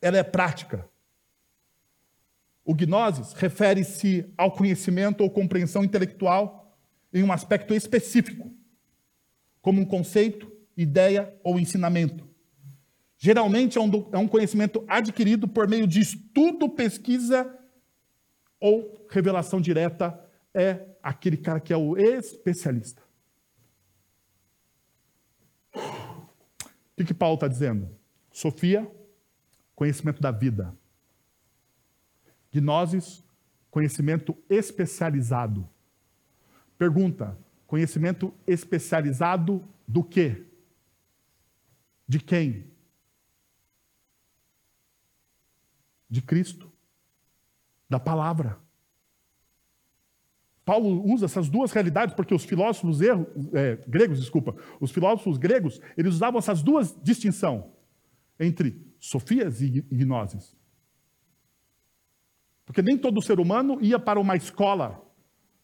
[0.00, 0.88] Ela é prática.
[2.64, 6.78] O gnosis refere-se ao conhecimento ou compreensão intelectual
[7.12, 8.54] em um aspecto específico,
[9.60, 12.28] como um conceito, ideia ou ensinamento.
[13.16, 17.52] Geralmente é um, é um conhecimento adquirido por meio de estudo, pesquisa
[18.60, 20.16] ou revelação direta.
[20.54, 23.07] É aquele cara que é o especialista.
[26.98, 27.88] Que, que Paulo está dizendo?
[28.32, 28.90] Sofia,
[29.74, 30.76] conhecimento da vida.
[32.52, 33.24] Gnosis,
[33.70, 35.68] conhecimento especializado.
[36.76, 40.44] Pergunta: conhecimento especializado do quê?
[42.06, 42.70] De quem?
[46.10, 46.72] De Cristo.
[47.88, 48.58] Da palavra.
[50.68, 56.12] Paulo usa essas duas realidades porque os filósofos é, gregos, desculpa, os filósofos gregos, eles
[56.12, 57.64] usavam essas duas distinções
[58.38, 60.54] entre sofias e gnoses.
[62.66, 65.02] Porque nem todo ser humano ia para uma escola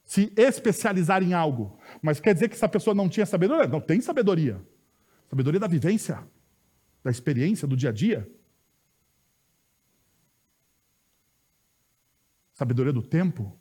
[0.07, 1.79] se especializar em algo.
[2.01, 3.69] Mas quer dizer que essa pessoa não tinha sabedoria?
[3.69, 4.67] Não tem sabedoria.
[5.29, 6.27] Sabedoria da vivência.
[7.03, 8.27] da experiência, do dia a dia.
[12.55, 13.61] Sabedoria do tempo.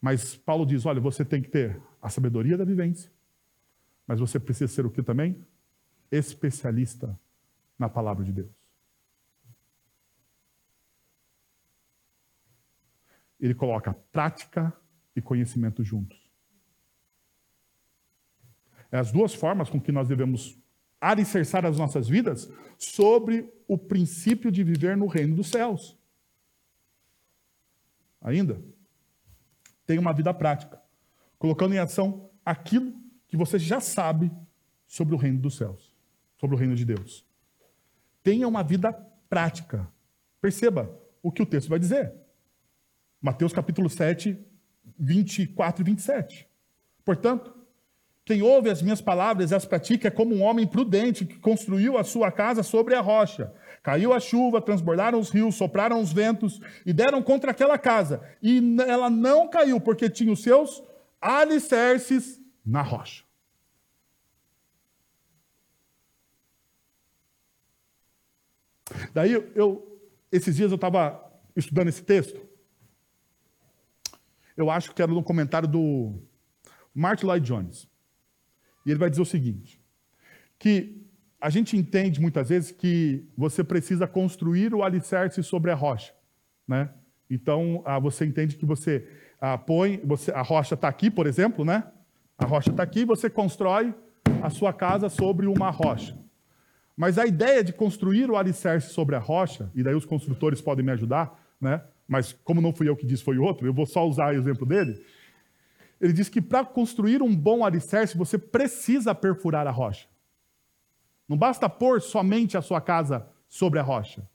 [0.00, 3.10] Mas Paulo diz: olha, você tem que ter a sabedoria da vivência,
[4.06, 5.44] mas você precisa ser o que também?
[6.10, 7.18] Especialista
[7.78, 8.50] na palavra de Deus.
[13.38, 14.72] Ele coloca prática
[15.14, 16.18] e conhecimento juntos.
[18.90, 20.58] É as duas formas com que nós devemos
[21.00, 25.98] alicerçar as nossas vidas sobre o princípio de viver no reino dos céus.
[28.20, 28.60] Ainda,
[29.86, 30.80] tem uma vida prática,
[31.38, 32.92] colocando em ação aquilo
[33.28, 34.30] que você já sabe
[34.86, 35.92] sobre o reino dos céus,
[36.36, 37.24] sobre o reino de Deus.
[38.22, 38.92] Tenha uma vida
[39.28, 39.88] prática.
[40.40, 40.90] Perceba
[41.22, 42.12] o que o texto vai dizer.
[43.20, 44.38] Mateus capítulo 7,
[44.98, 46.48] 24 e 27.
[47.04, 47.54] Portanto,
[48.24, 51.96] quem ouve as minhas palavras e as pratica é como um homem prudente que construiu
[51.96, 53.52] a sua casa sobre a rocha.
[53.86, 58.20] Caiu a chuva, transbordaram os rios, sopraram os ventos e deram contra aquela casa.
[58.42, 60.82] E ela não caiu, porque tinha os seus
[61.20, 63.22] alicerces na rocha.
[69.14, 70.00] Daí eu,
[70.32, 71.24] esses dias eu estava
[71.54, 72.44] estudando esse texto.
[74.56, 76.20] Eu acho que era no comentário do
[76.92, 77.88] Martin Lloyd Jones.
[78.84, 79.80] E ele vai dizer o seguinte:
[80.58, 81.05] que
[81.40, 86.12] a gente entende muitas vezes que você precisa construir o alicerce sobre a rocha,
[86.66, 86.90] né?
[87.30, 89.06] Então ah, você entende que você
[89.40, 91.84] ah, põe, você, a rocha está aqui, por exemplo, né?
[92.38, 93.94] A rocha está aqui, você constrói
[94.42, 96.16] a sua casa sobre uma rocha.
[96.96, 100.84] Mas a ideia de construir o alicerce sobre a rocha, e daí os construtores podem
[100.84, 101.82] me ajudar, né?
[102.08, 104.64] Mas como não fui eu que disse, foi outro, eu vou só usar o exemplo
[104.64, 105.02] dele.
[106.00, 110.06] Ele diz que para construir um bom alicerce, você precisa perfurar a rocha.
[111.28, 114.28] Não basta pôr somente a sua casa sobre a rocha.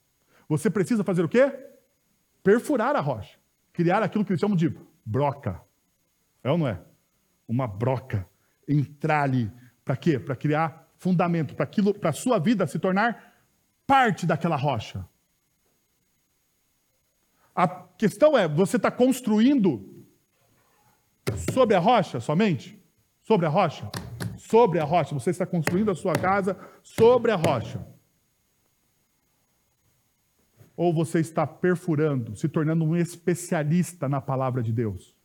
[0.47, 1.51] Você precisa fazer o quê?
[2.43, 3.37] Perfurar a rocha.
[3.71, 4.75] Criar aquilo que eles chamam de
[5.05, 5.61] broca.
[6.43, 6.81] É ou não é?
[7.47, 8.27] Uma broca.
[8.67, 9.51] Entrar ali.
[9.85, 10.19] Para quê?
[10.19, 13.33] Para criar fundamento, para a sua vida se tornar
[13.87, 15.07] parte daquela rocha.
[17.55, 19.91] A questão é, você está construindo
[21.53, 22.79] Sobre a rocha somente?
[23.21, 23.89] Sobre a rocha?
[24.51, 25.13] Sobre a rocha.
[25.13, 27.87] Você está construindo a sua casa sobre a rocha.
[30.75, 35.15] Ou você está perfurando, se tornando um especialista na palavra de Deus.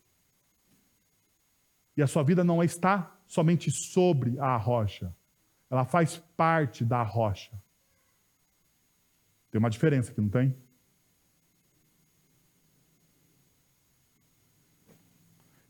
[1.97, 5.13] E a sua vida não está somente sobre a rocha,
[5.69, 7.51] ela faz parte da rocha.
[9.51, 10.55] Tem uma diferença aqui, não tem?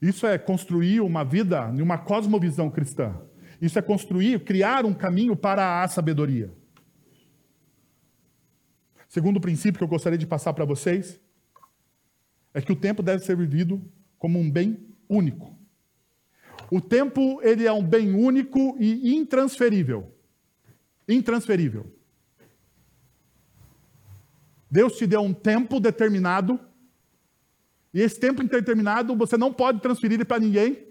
[0.03, 3.26] Isso é construir uma vida em uma cosmovisão cristã.
[3.61, 6.53] Isso é construir, criar um caminho para a sabedoria.
[9.09, 11.21] Segundo princípio que eu gostaria de passar para vocês
[12.53, 13.83] é que o tempo deve ser vivido
[14.19, 14.79] como um bem
[15.09, 15.57] único.
[16.71, 20.13] O tempo ele é um bem único e intransferível.
[21.09, 21.87] Intransferível.
[24.71, 26.59] Deus te deu um tempo determinado
[27.95, 30.87] e esse tempo indeterminado você não pode transferir para ninguém.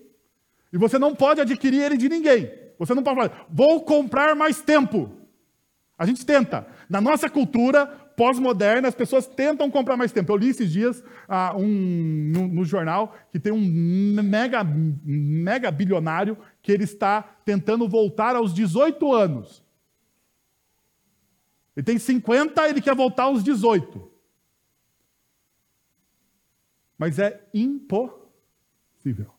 [0.76, 2.52] E você não pode adquirir ele de ninguém.
[2.78, 5.10] Você não pode falar, vou comprar mais tempo.
[5.98, 6.68] A gente tenta.
[6.90, 10.34] Na nossa cultura pós-moderna, as pessoas tentam comprar mais tempo.
[10.34, 16.38] Eu li esses dias uh, um, no, no, jornal que tem um mega, mega bilionário
[16.62, 19.64] que ele está tentando voltar aos 18 anos.
[21.74, 24.12] Ele tem 50, ele quer voltar aos 18.
[26.98, 29.35] Mas é impossível.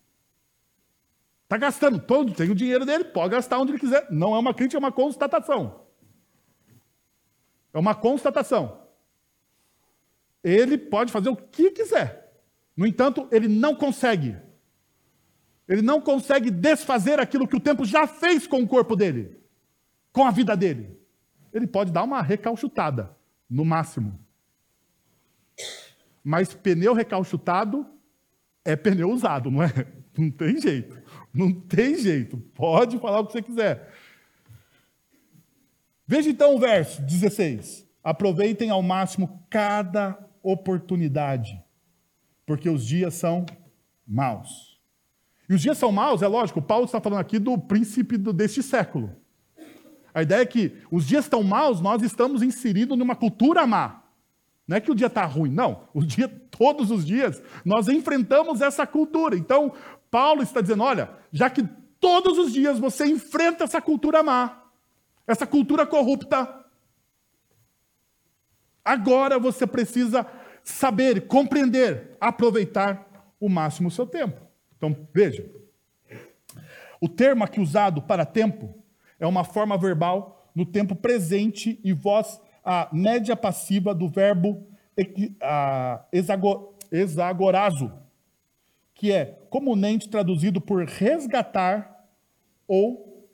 [1.47, 4.11] Está gastando todo, tem o dinheiro dele, pode gastar onde ele quiser.
[4.11, 5.87] Não é uma crítica, é uma constatação.
[7.73, 8.83] É uma constatação.
[10.43, 12.43] Ele pode fazer o que quiser.
[12.77, 14.37] No entanto, ele não consegue.
[15.69, 19.41] Ele não consegue desfazer aquilo que o tempo já fez com o corpo dele,
[20.13, 21.01] com a vida dele.
[21.53, 23.17] Ele pode dar uma recalchutada,
[23.49, 24.19] no máximo.
[26.25, 27.87] Mas pneu recalchutado
[28.65, 29.69] é pneu usado, não é?
[30.19, 31.01] Não tem jeito.
[31.37, 32.39] Não tem jeito.
[32.55, 33.93] Pode falar o que você quiser.
[36.07, 37.87] Veja então o verso 16.
[38.03, 41.61] Aproveitem ao máximo cada oportunidade,
[42.47, 43.45] porque os dias são
[44.07, 44.81] maus.
[45.49, 49.15] E os dias são maus, é lógico, Paulo está falando aqui do príncipe deste século.
[50.15, 54.05] A ideia é que os dias estão maus, nós estamos inseridos numa cultura má.
[54.67, 55.89] Não é que o dia está ruim, não.
[55.93, 56.29] O dia,
[56.59, 59.37] todos os dias, nós enfrentamos essa cultura.
[59.37, 59.73] Então,
[60.11, 61.63] Paulo está dizendo: olha, já que
[62.01, 64.65] todos os dias você enfrenta essa cultura má,
[65.27, 66.65] essa cultura corrupta.
[68.85, 70.25] Agora você precisa
[70.63, 73.07] saber, compreender, aproveitar
[73.41, 74.41] o máximo o seu tempo.
[74.77, 75.49] Então, veja.
[77.01, 78.83] O termo aqui usado para tempo
[79.19, 84.67] é uma forma verbal no tempo presente e voz a média passiva do verbo
[86.91, 87.93] exagorazo,
[88.95, 92.09] que é comumente traduzido por resgatar
[92.67, 93.29] ou,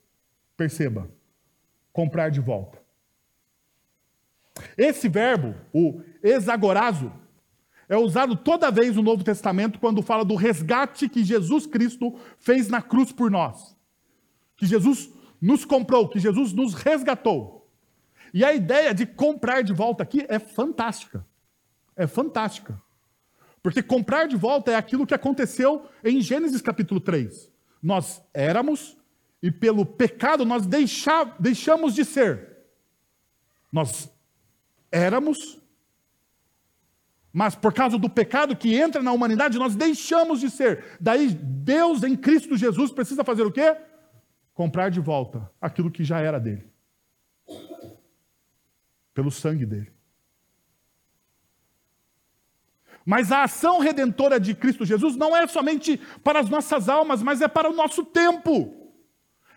[0.57, 1.11] perceba,
[1.93, 2.81] comprar de volta.
[4.77, 7.13] Esse verbo, o exagorazo,
[7.89, 12.69] é usado toda vez no Novo Testamento quando fala do resgate que Jesus Cristo fez
[12.69, 13.77] na cruz por nós.
[14.57, 15.11] Que Jesus
[15.41, 17.71] nos comprou, que Jesus nos resgatou.
[18.33, 21.27] E a ideia de comprar de volta aqui é fantástica.
[21.97, 22.81] É fantástica.
[23.63, 27.51] Porque comprar de volta é aquilo que aconteceu em Gênesis capítulo 3.
[27.83, 28.97] Nós éramos
[29.43, 32.59] e pelo pecado nós deixa, deixamos de ser.
[33.73, 34.09] Nós
[34.91, 35.59] éramos,
[37.33, 40.97] mas por causa do pecado que entra na humanidade, nós deixamos de ser.
[41.01, 43.77] Daí Deus em Cristo Jesus precisa fazer o quê?
[44.55, 46.71] Comprar de volta aquilo que já era dele.
[49.15, 49.93] Pelo sangue dele.
[53.05, 57.41] Mas a ação redentora de Cristo Jesus não é somente para as nossas almas, mas
[57.41, 58.83] é para o nosso tempo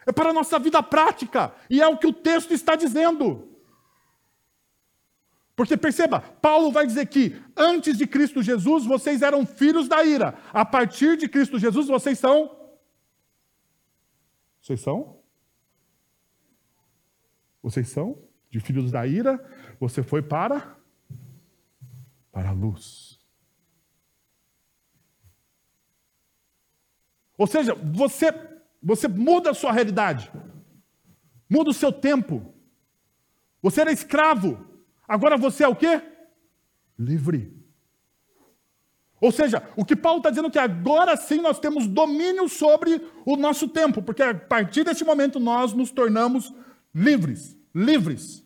[0.06, 3.50] é para a nossa vida prática, e é o que o texto está dizendo.
[5.56, 10.38] Porque perceba, Paulo vai dizer que antes de Cristo Jesus vocês eram filhos da ira,
[10.54, 12.56] a partir de Cristo Jesus vocês são.
[14.62, 15.20] Vocês são?
[17.64, 18.22] Vocês são
[18.52, 19.44] de filhos da ira,
[19.80, 20.76] você foi para
[22.32, 23.15] para a luz.
[27.38, 28.32] Ou seja, você
[28.86, 30.32] você muda a sua realidade.
[31.50, 32.54] Muda o seu tempo.
[33.60, 34.64] Você era escravo.
[35.08, 36.04] Agora você é o quê?
[36.98, 37.52] Livre.
[39.20, 43.02] Ou seja, o que Paulo está dizendo é que agora sim nós temos domínio sobre
[43.26, 46.54] o nosso tempo, porque a partir deste momento nós nos tornamos
[46.94, 47.58] livres.
[47.74, 48.46] Livres.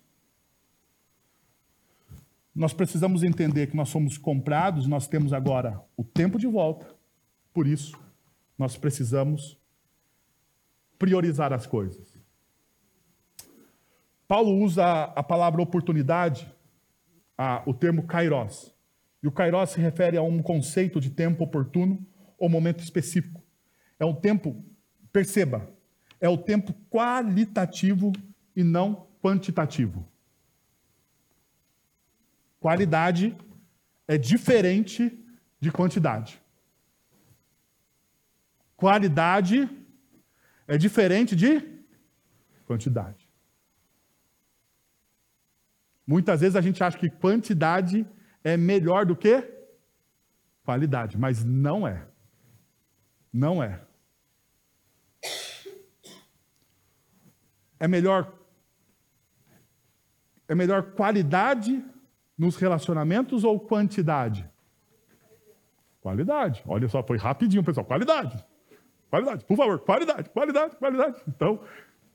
[2.56, 6.96] Nós precisamos entender que nós somos comprados, nós temos agora o tempo de volta.
[7.54, 7.98] Por isso,
[8.60, 9.58] nós precisamos
[11.00, 12.20] priorizar as coisas.
[14.28, 16.54] Paulo usa a palavra oportunidade,
[17.38, 18.76] a, o termo kairos.
[19.24, 22.06] E o kairos se refere a um conceito de tempo oportuno
[22.38, 23.42] ou momento específico.
[23.98, 24.64] É um tempo,
[25.12, 25.68] perceba,
[26.20, 28.12] é o tempo qualitativo
[28.54, 30.06] e não quantitativo.
[32.60, 33.36] Qualidade
[34.06, 35.18] é diferente
[35.62, 36.42] de quantidade.
[38.80, 39.70] Qualidade
[40.66, 41.62] é diferente de
[42.66, 43.30] quantidade.
[46.08, 48.08] Muitas vezes a gente acha que quantidade
[48.42, 49.44] é melhor do que
[50.64, 52.08] qualidade, mas não é.
[53.34, 53.82] Não é.
[57.82, 58.34] É melhor
[60.48, 61.84] é melhor qualidade
[62.38, 64.50] nos relacionamentos ou quantidade?
[66.00, 66.64] Qualidade.
[66.66, 67.86] Olha só, foi rapidinho, pessoal.
[67.86, 68.44] Qualidade.
[69.10, 71.22] Qualidade, por favor, qualidade, qualidade, qualidade.
[71.28, 71.64] Então,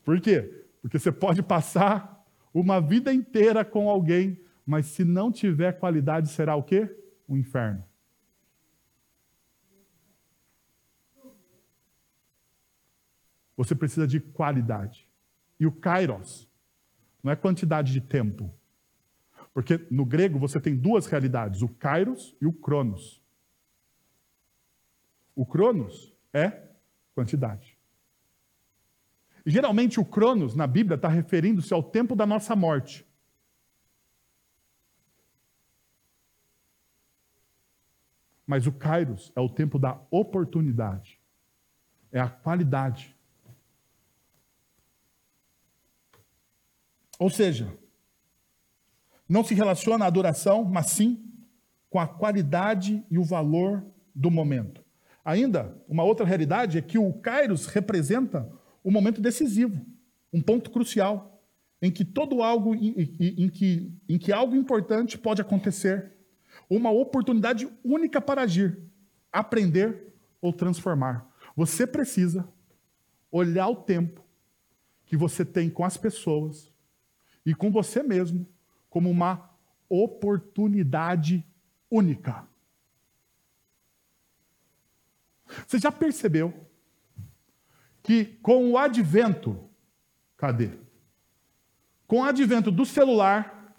[0.05, 0.65] por quê?
[0.81, 6.55] Porque você pode passar uma vida inteira com alguém, mas se não tiver qualidade, será
[6.55, 6.95] o quê?
[7.27, 7.85] O inferno.
[13.57, 15.09] Você precisa de qualidade.
[15.59, 16.49] E o kairos
[17.23, 18.53] não é quantidade de tempo.
[19.53, 23.23] Porque no grego você tem duas realidades, o kairos e o cronos.
[25.35, 26.74] O cronos é
[27.15, 27.79] quantidade.
[29.47, 33.07] Geralmente o Cronos na Bíblia está referindo-se ao tempo da nossa morte.
[38.47, 41.21] Mas o Kairos é o tempo da oportunidade.
[42.13, 43.15] É a qualidade.
[47.19, 47.77] Ou seja,
[49.29, 51.25] não se relaciona à adoração, mas sim
[51.89, 54.84] com a qualidade e o valor do momento.
[55.25, 58.51] Ainda, uma outra realidade é que o Kairos representa
[58.85, 59.85] um momento decisivo,
[60.33, 61.43] um ponto crucial,
[61.81, 66.13] em que todo algo, em, em, em, que, em que algo importante pode acontecer,
[66.69, 68.79] uma oportunidade única para agir,
[69.33, 71.27] aprender ou transformar.
[71.57, 72.47] Você precisa
[73.31, 74.23] olhar o tempo
[75.07, 76.71] que você tem com as pessoas
[77.45, 78.47] e com você mesmo
[78.89, 79.51] como uma
[79.89, 81.45] oportunidade
[81.91, 82.47] única.
[85.67, 86.53] Você já percebeu
[88.03, 89.69] que com o advento,
[90.37, 90.85] cadê?
[92.07, 93.75] com o advento do celular,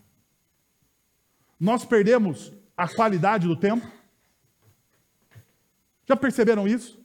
[1.60, 3.90] nós perdemos a qualidade do tempo?
[6.06, 7.04] Já perceberam isso?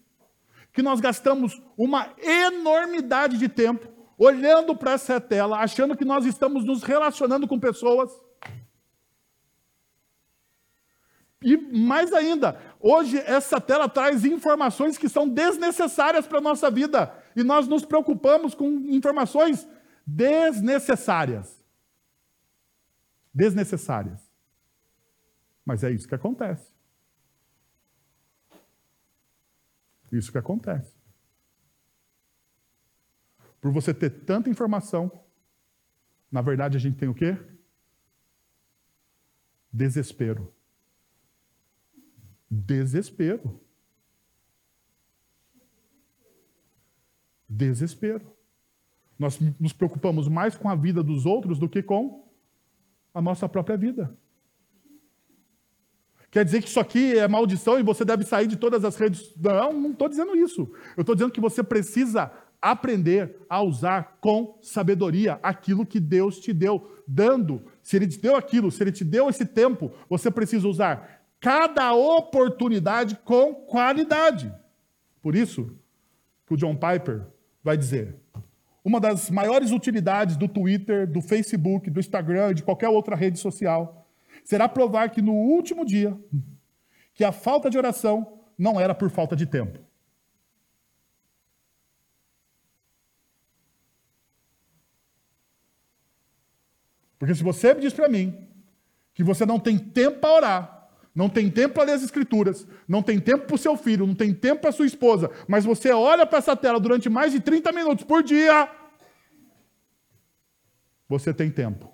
[0.73, 6.64] Que nós gastamos uma enormidade de tempo olhando para essa tela, achando que nós estamos
[6.64, 8.11] nos relacionando com pessoas.
[11.43, 17.14] E mais ainda, hoje essa tela traz informações que são desnecessárias para a nossa vida.
[17.37, 19.68] E nós nos preocupamos com informações
[20.07, 21.62] desnecessárias.
[23.33, 24.28] Desnecessárias.
[25.64, 26.72] Mas é isso que acontece.
[30.11, 30.93] Isso que acontece.
[33.61, 35.24] Por você ter tanta informação,
[36.33, 37.37] na verdade a gente tem o quê?
[39.72, 40.53] Desespero.
[42.51, 43.61] Desespero.
[47.48, 48.26] Desespero.
[49.18, 52.28] Nós nos preocupamos mais com a vida dos outros do que com
[53.14, 54.16] a nossa própria vida.
[56.30, 59.34] Quer dizer que isso aqui é maldição e você deve sair de todas as redes.
[59.36, 60.72] Não, não estou dizendo isso.
[60.96, 62.32] Eu estou dizendo que você precisa
[62.62, 67.62] aprender a usar com sabedoria aquilo que Deus te deu, dando.
[67.82, 71.95] Se Ele te deu aquilo, se Ele te deu esse tempo, você precisa usar cada
[71.95, 74.55] oportunidade com qualidade.
[75.22, 75.74] Por isso
[76.47, 77.26] que o John Piper
[77.64, 78.16] vai dizer:
[78.84, 83.38] uma das maiores utilidades do Twitter, do Facebook, do Instagram e de qualquer outra rede
[83.38, 84.09] social
[84.45, 86.18] será provar que no último dia,
[87.14, 89.78] que a falta de oração não era por falta de tempo.
[97.18, 98.49] Porque se você diz para mim
[99.12, 100.80] que você não tem tempo para orar,
[101.14, 104.14] não tem tempo para ler as escrituras, não tem tempo para o seu filho, não
[104.14, 107.72] tem tempo para sua esposa, mas você olha para essa tela durante mais de 30
[107.72, 108.68] minutos por dia,
[111.08, 111.90] você tem tempo.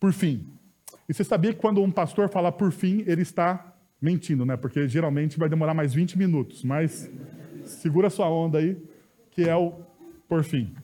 [0.00, 0.50] Por fim.
[1.06, 4.56] E você sabia que quando um pastor fala por fim, ele está mentindo, né?
[4.56, 6.64] Porque geralmente vai demorar mais 20 minutos.
[6.64, 7.10] Mas
[7.70, 8.80] segura sua onda aí,
[9.30, 9.72] que é o
[10.28, 10.74] por fim.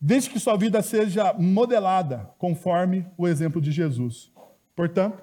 [0.00, 4.30] Desde que sua vida seja modelada conforme o exemplo de Jesus.
[4.76, 5.22] Portanto,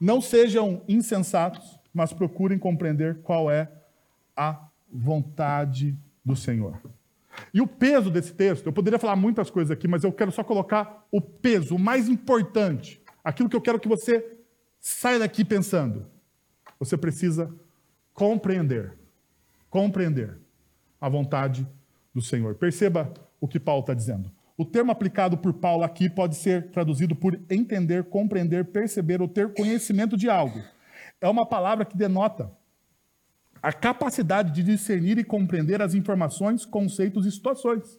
[0.00, 3.70] não sejam insensatos, mas procurem compreender qual é
[4.36, 6.80] a vontade do Senhor.
[7.52, 10.42] E o peso desse texto, eu poderia falar muitas coisas aqui, mas eu quero só
[10.42, 14.38] colocar o peso, o mais importante, aquilo que eu quero que você
[14.80, 16.06] saia daqui pensando.
[16.78, 17.54] Você precisa
[18.14, 18.96] compreender,
[19.68, 20.38] compreender
[21.00, 21.66] a vontade
[22.14, 22.54] do Senhor.
[22.54, 24.30] Perceba o que Paulo está dizendo.
[24.56, 29.52] O termo aplicado por Paulo aqui pode ser traduzido por entender, compreender, perceber ou ter
[29.52, 30.62] conhecimento de algo.
[31.20, 32.50] É uma palavra que denota
[33.60, 37.98] a capacidade de discernir e compreender as informações, conceitos e situações.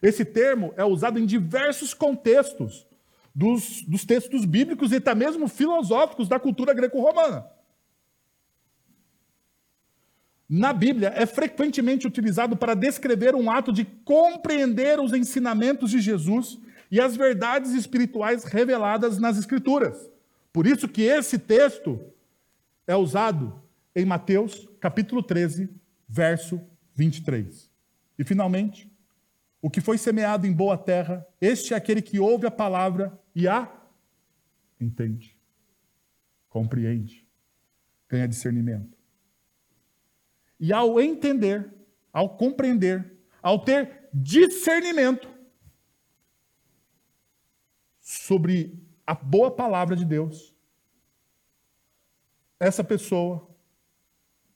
[0.00, 2.86] Esse termo é usado em diversos contextos
[3.34, 7.46] dos, dos textos bíblicos e até mesmo filosóficos da cultura greco-romana.
[10.52, 16.58] Na Bíblia, é frequentemente utilizado para descrever um ato de compreender os ensinamentos de Jesus
[16.90, 20.10] e as verdades espirituais reveladas nas Escrituras.
[20.52, 22.00] Por isso que esse texto
[22.84, 23.62] é usado
[23.94, 25.70] em Mateus, capítulo 13,
[26.08, 26.60] verso
[26.96, 27.70] 23.
[28.18, 28.90] E finalmente,
[29.62, 33.46] o que foi semeado em boa terra, este é aquele que ouve a palavra e
[33.46, 33.72] a
[34.80, 35.36] entende,
[36.48, 37.24] compreende,
[38.08, 38.99] ganha discernimento.
[40.60, 41.72] E ao entender,
[42.12, 45.26] ao compreender, ao ter discernimento
[47.98, 50.54] sobre a boa palavra de Deus,
[52.58, 53.48] essa pessoa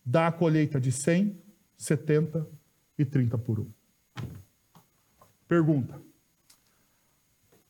[0.04, 1.42] dá a colheita de 100,
[1.74, 2.46] 70
[2.98, 3.70] e 30 por um.
[5.48, 5.98] Pergunta: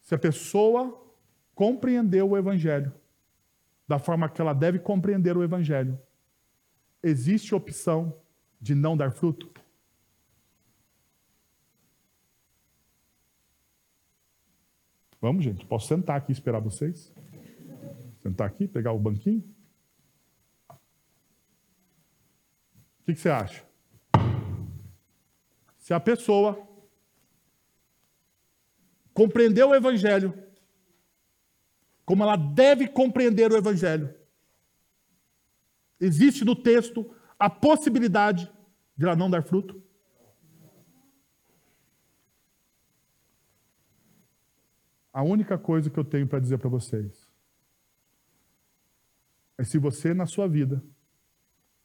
[0.01, 1.01] se a pessoa
[1.55, 2.93] compreendeu o Evangelho
[3.87, 5.97] da forma que ela deve compreender o Evangelho,
[7.01, 8.24] existe opção
[8.65, 9.53] de não dar fruto?
[15.21, 17.12] Vamos, gente, posso sentar aqui e esperar vocês?
[18.23, 19.45] Sentar aqui, pegar o banquinho?
[20.71, 20.75] O
[23.05, 23.62] que, que você acha?
[25.77, 26.67] Se a pessoa
[29.12, 30.33] compreendeu o Evangelho,
[32.07, 34.15] como ela deve compreender o Evangelho,
[36.01, 38.51] existe no texto a possibilidade
[38.97, 39.82] de ela não dar fruto?
[45.12, 47.30] A única coisa que eu tenho para dizer para vocês
[49.57, 50.82] Mas se você na sua vida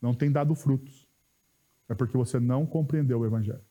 [0.01, 1.07] não tem dado frutos,
[1.87, 3.63] é porque você não compreendeu o Evangelho.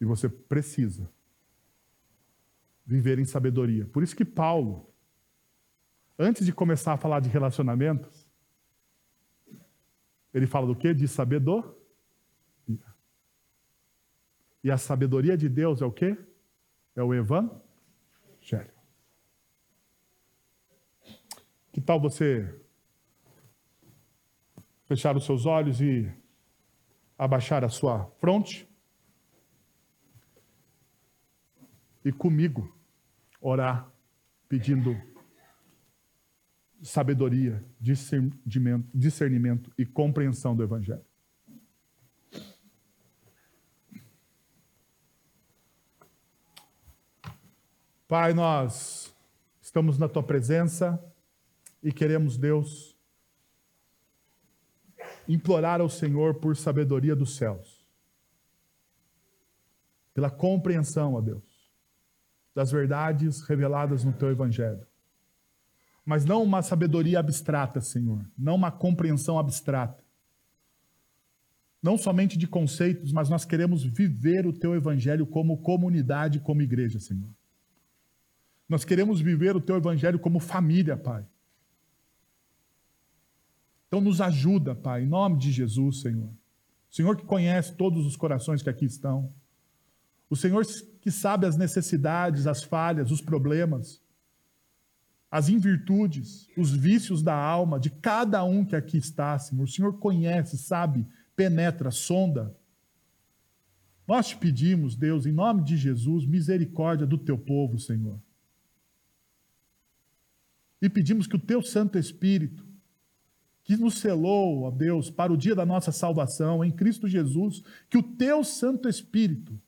[0.00, 1.10] E você precisa
[2.84, 3.86] viver em sabedoria.
[3.86, 4.88] Por isso que Paulo,
[6.18, 8.28] antes de começar a falar de relacionamentos,
[10.34, 10.92] ele fala do quê?
[10.92, 11.78] De sabedoria.
[14.62, 16.18] E a sabedoria de Deus é o quê?
[16.96, 18.72] É o Evangelho.
[21.72, 22.60] Que tal você
[24.86, 26.12] fechar os seus olhos e
[27.16, 28.68] abaixar a sua fronte?
[32.04, 32.76] E comigo
[33.40, 33.90] orar
[34.48, 34.96] pedindo
[36.82, 41.04] sabedoria, discernimento, discernimento e compreensão do Evangelho.
[48.08, 49.14] Pai, nós
[49.60, 50.98] estamos na tua presença
[51.82, 52.96] e queremos, Deus,
[55.28, 57.86] implorar ao Senhor por sabedoria dos céus,
[60.14, 61.44] pela compreensão, ó Deus,
[62.54, 64.87] das verdades reveladas no teu Evangelho.
[66.08, 70.02] Mas não uma sabedoria abstrata, Senhor, não uma compreensão abstrata.
[71.82, 76.98] Não somente de conceitos, mas nós queremos viver o teu Evangelho como comunidade, como igreja,
[76.98, 77.28] Senhor.
[78.66, 81.26] Nós queremos viver o teu Evangelho como família, Pai.
[83.86, 86.30] Então nos ajuda, Pai, em nome de Jesus, Senhor.
[86.90, 89.30] O Senhor que conhece todos os corações que aqui estão.
[90.30, 90.64] O Senhor
[91.02, 94.00] que sabe as necessidades, as falhas, os problemas,
[95.30, 99.64] as invirtudes, os vícios da alma de cada um que aqui está, Senhor.
[99.64, 101.06] O Senhor conhece, sabe,
[101.36, 102.56] penetra, sonda.
[104.06, 108.18] Nós te pedimos, Deus, em nome de Jesus, misericórdia do teu povo, Senhor.
[110.80, 112.68] E pedimos que o teu Santo Espírito
[113.68, 117.98] que nos selou, ó Deus, para o dia da nossa salvação em Cristo Jesus, que
[117.98, 119.60] o teu Santo Espírito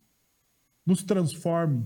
[0.86, 1.84] nos transforme.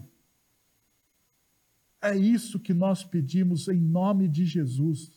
[2.05, 5.11] É isso que nós pedimos em nome de Jesus.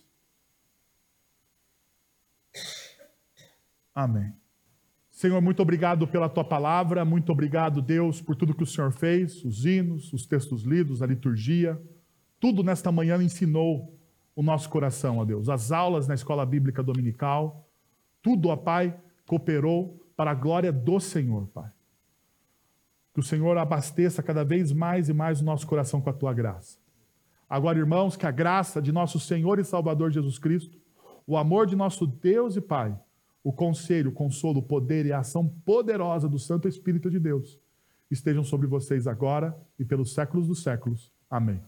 [3.94, 4.34] Amém.
[5.12, 9.44] Senhor, muito obrigado pela tua palavra, muito obrigado, Deus, por tudo que o Senhor fez,
[9.44, 11.78] os hinos, os textos lidos, a liturgia,
[12.40, 14.00] tudo nesta manhã ensinou
[14.34, 15.50] o nosso coração, ó Deus.
[15.50, 17.70] As aulas na escola bíblica dominical,
[18.22, 21.70] tudo, ó Pai, cooperou para a glória do Senhor, Pai.
[23.18, 26.32] Que o Senhor abasteça cada vez mais e mais o nosso coração com a tua
[26.36, 26.78] graça.
[27.50, 30.78] Agora, irmãos, que a graça de nosso Senhor e Salvador Jesus Cristo,
[31.26, 32.96] o amor de nosso Deus e Pai,
[33.44, 37.60] o conselho, o consolo, o poder e a ação poderosa do Santo Espírito de Deus
[38.12, 41.12] estejam sobre vocês agora e pelos séculos dos séculos.
[41.28, 41.60] Amém.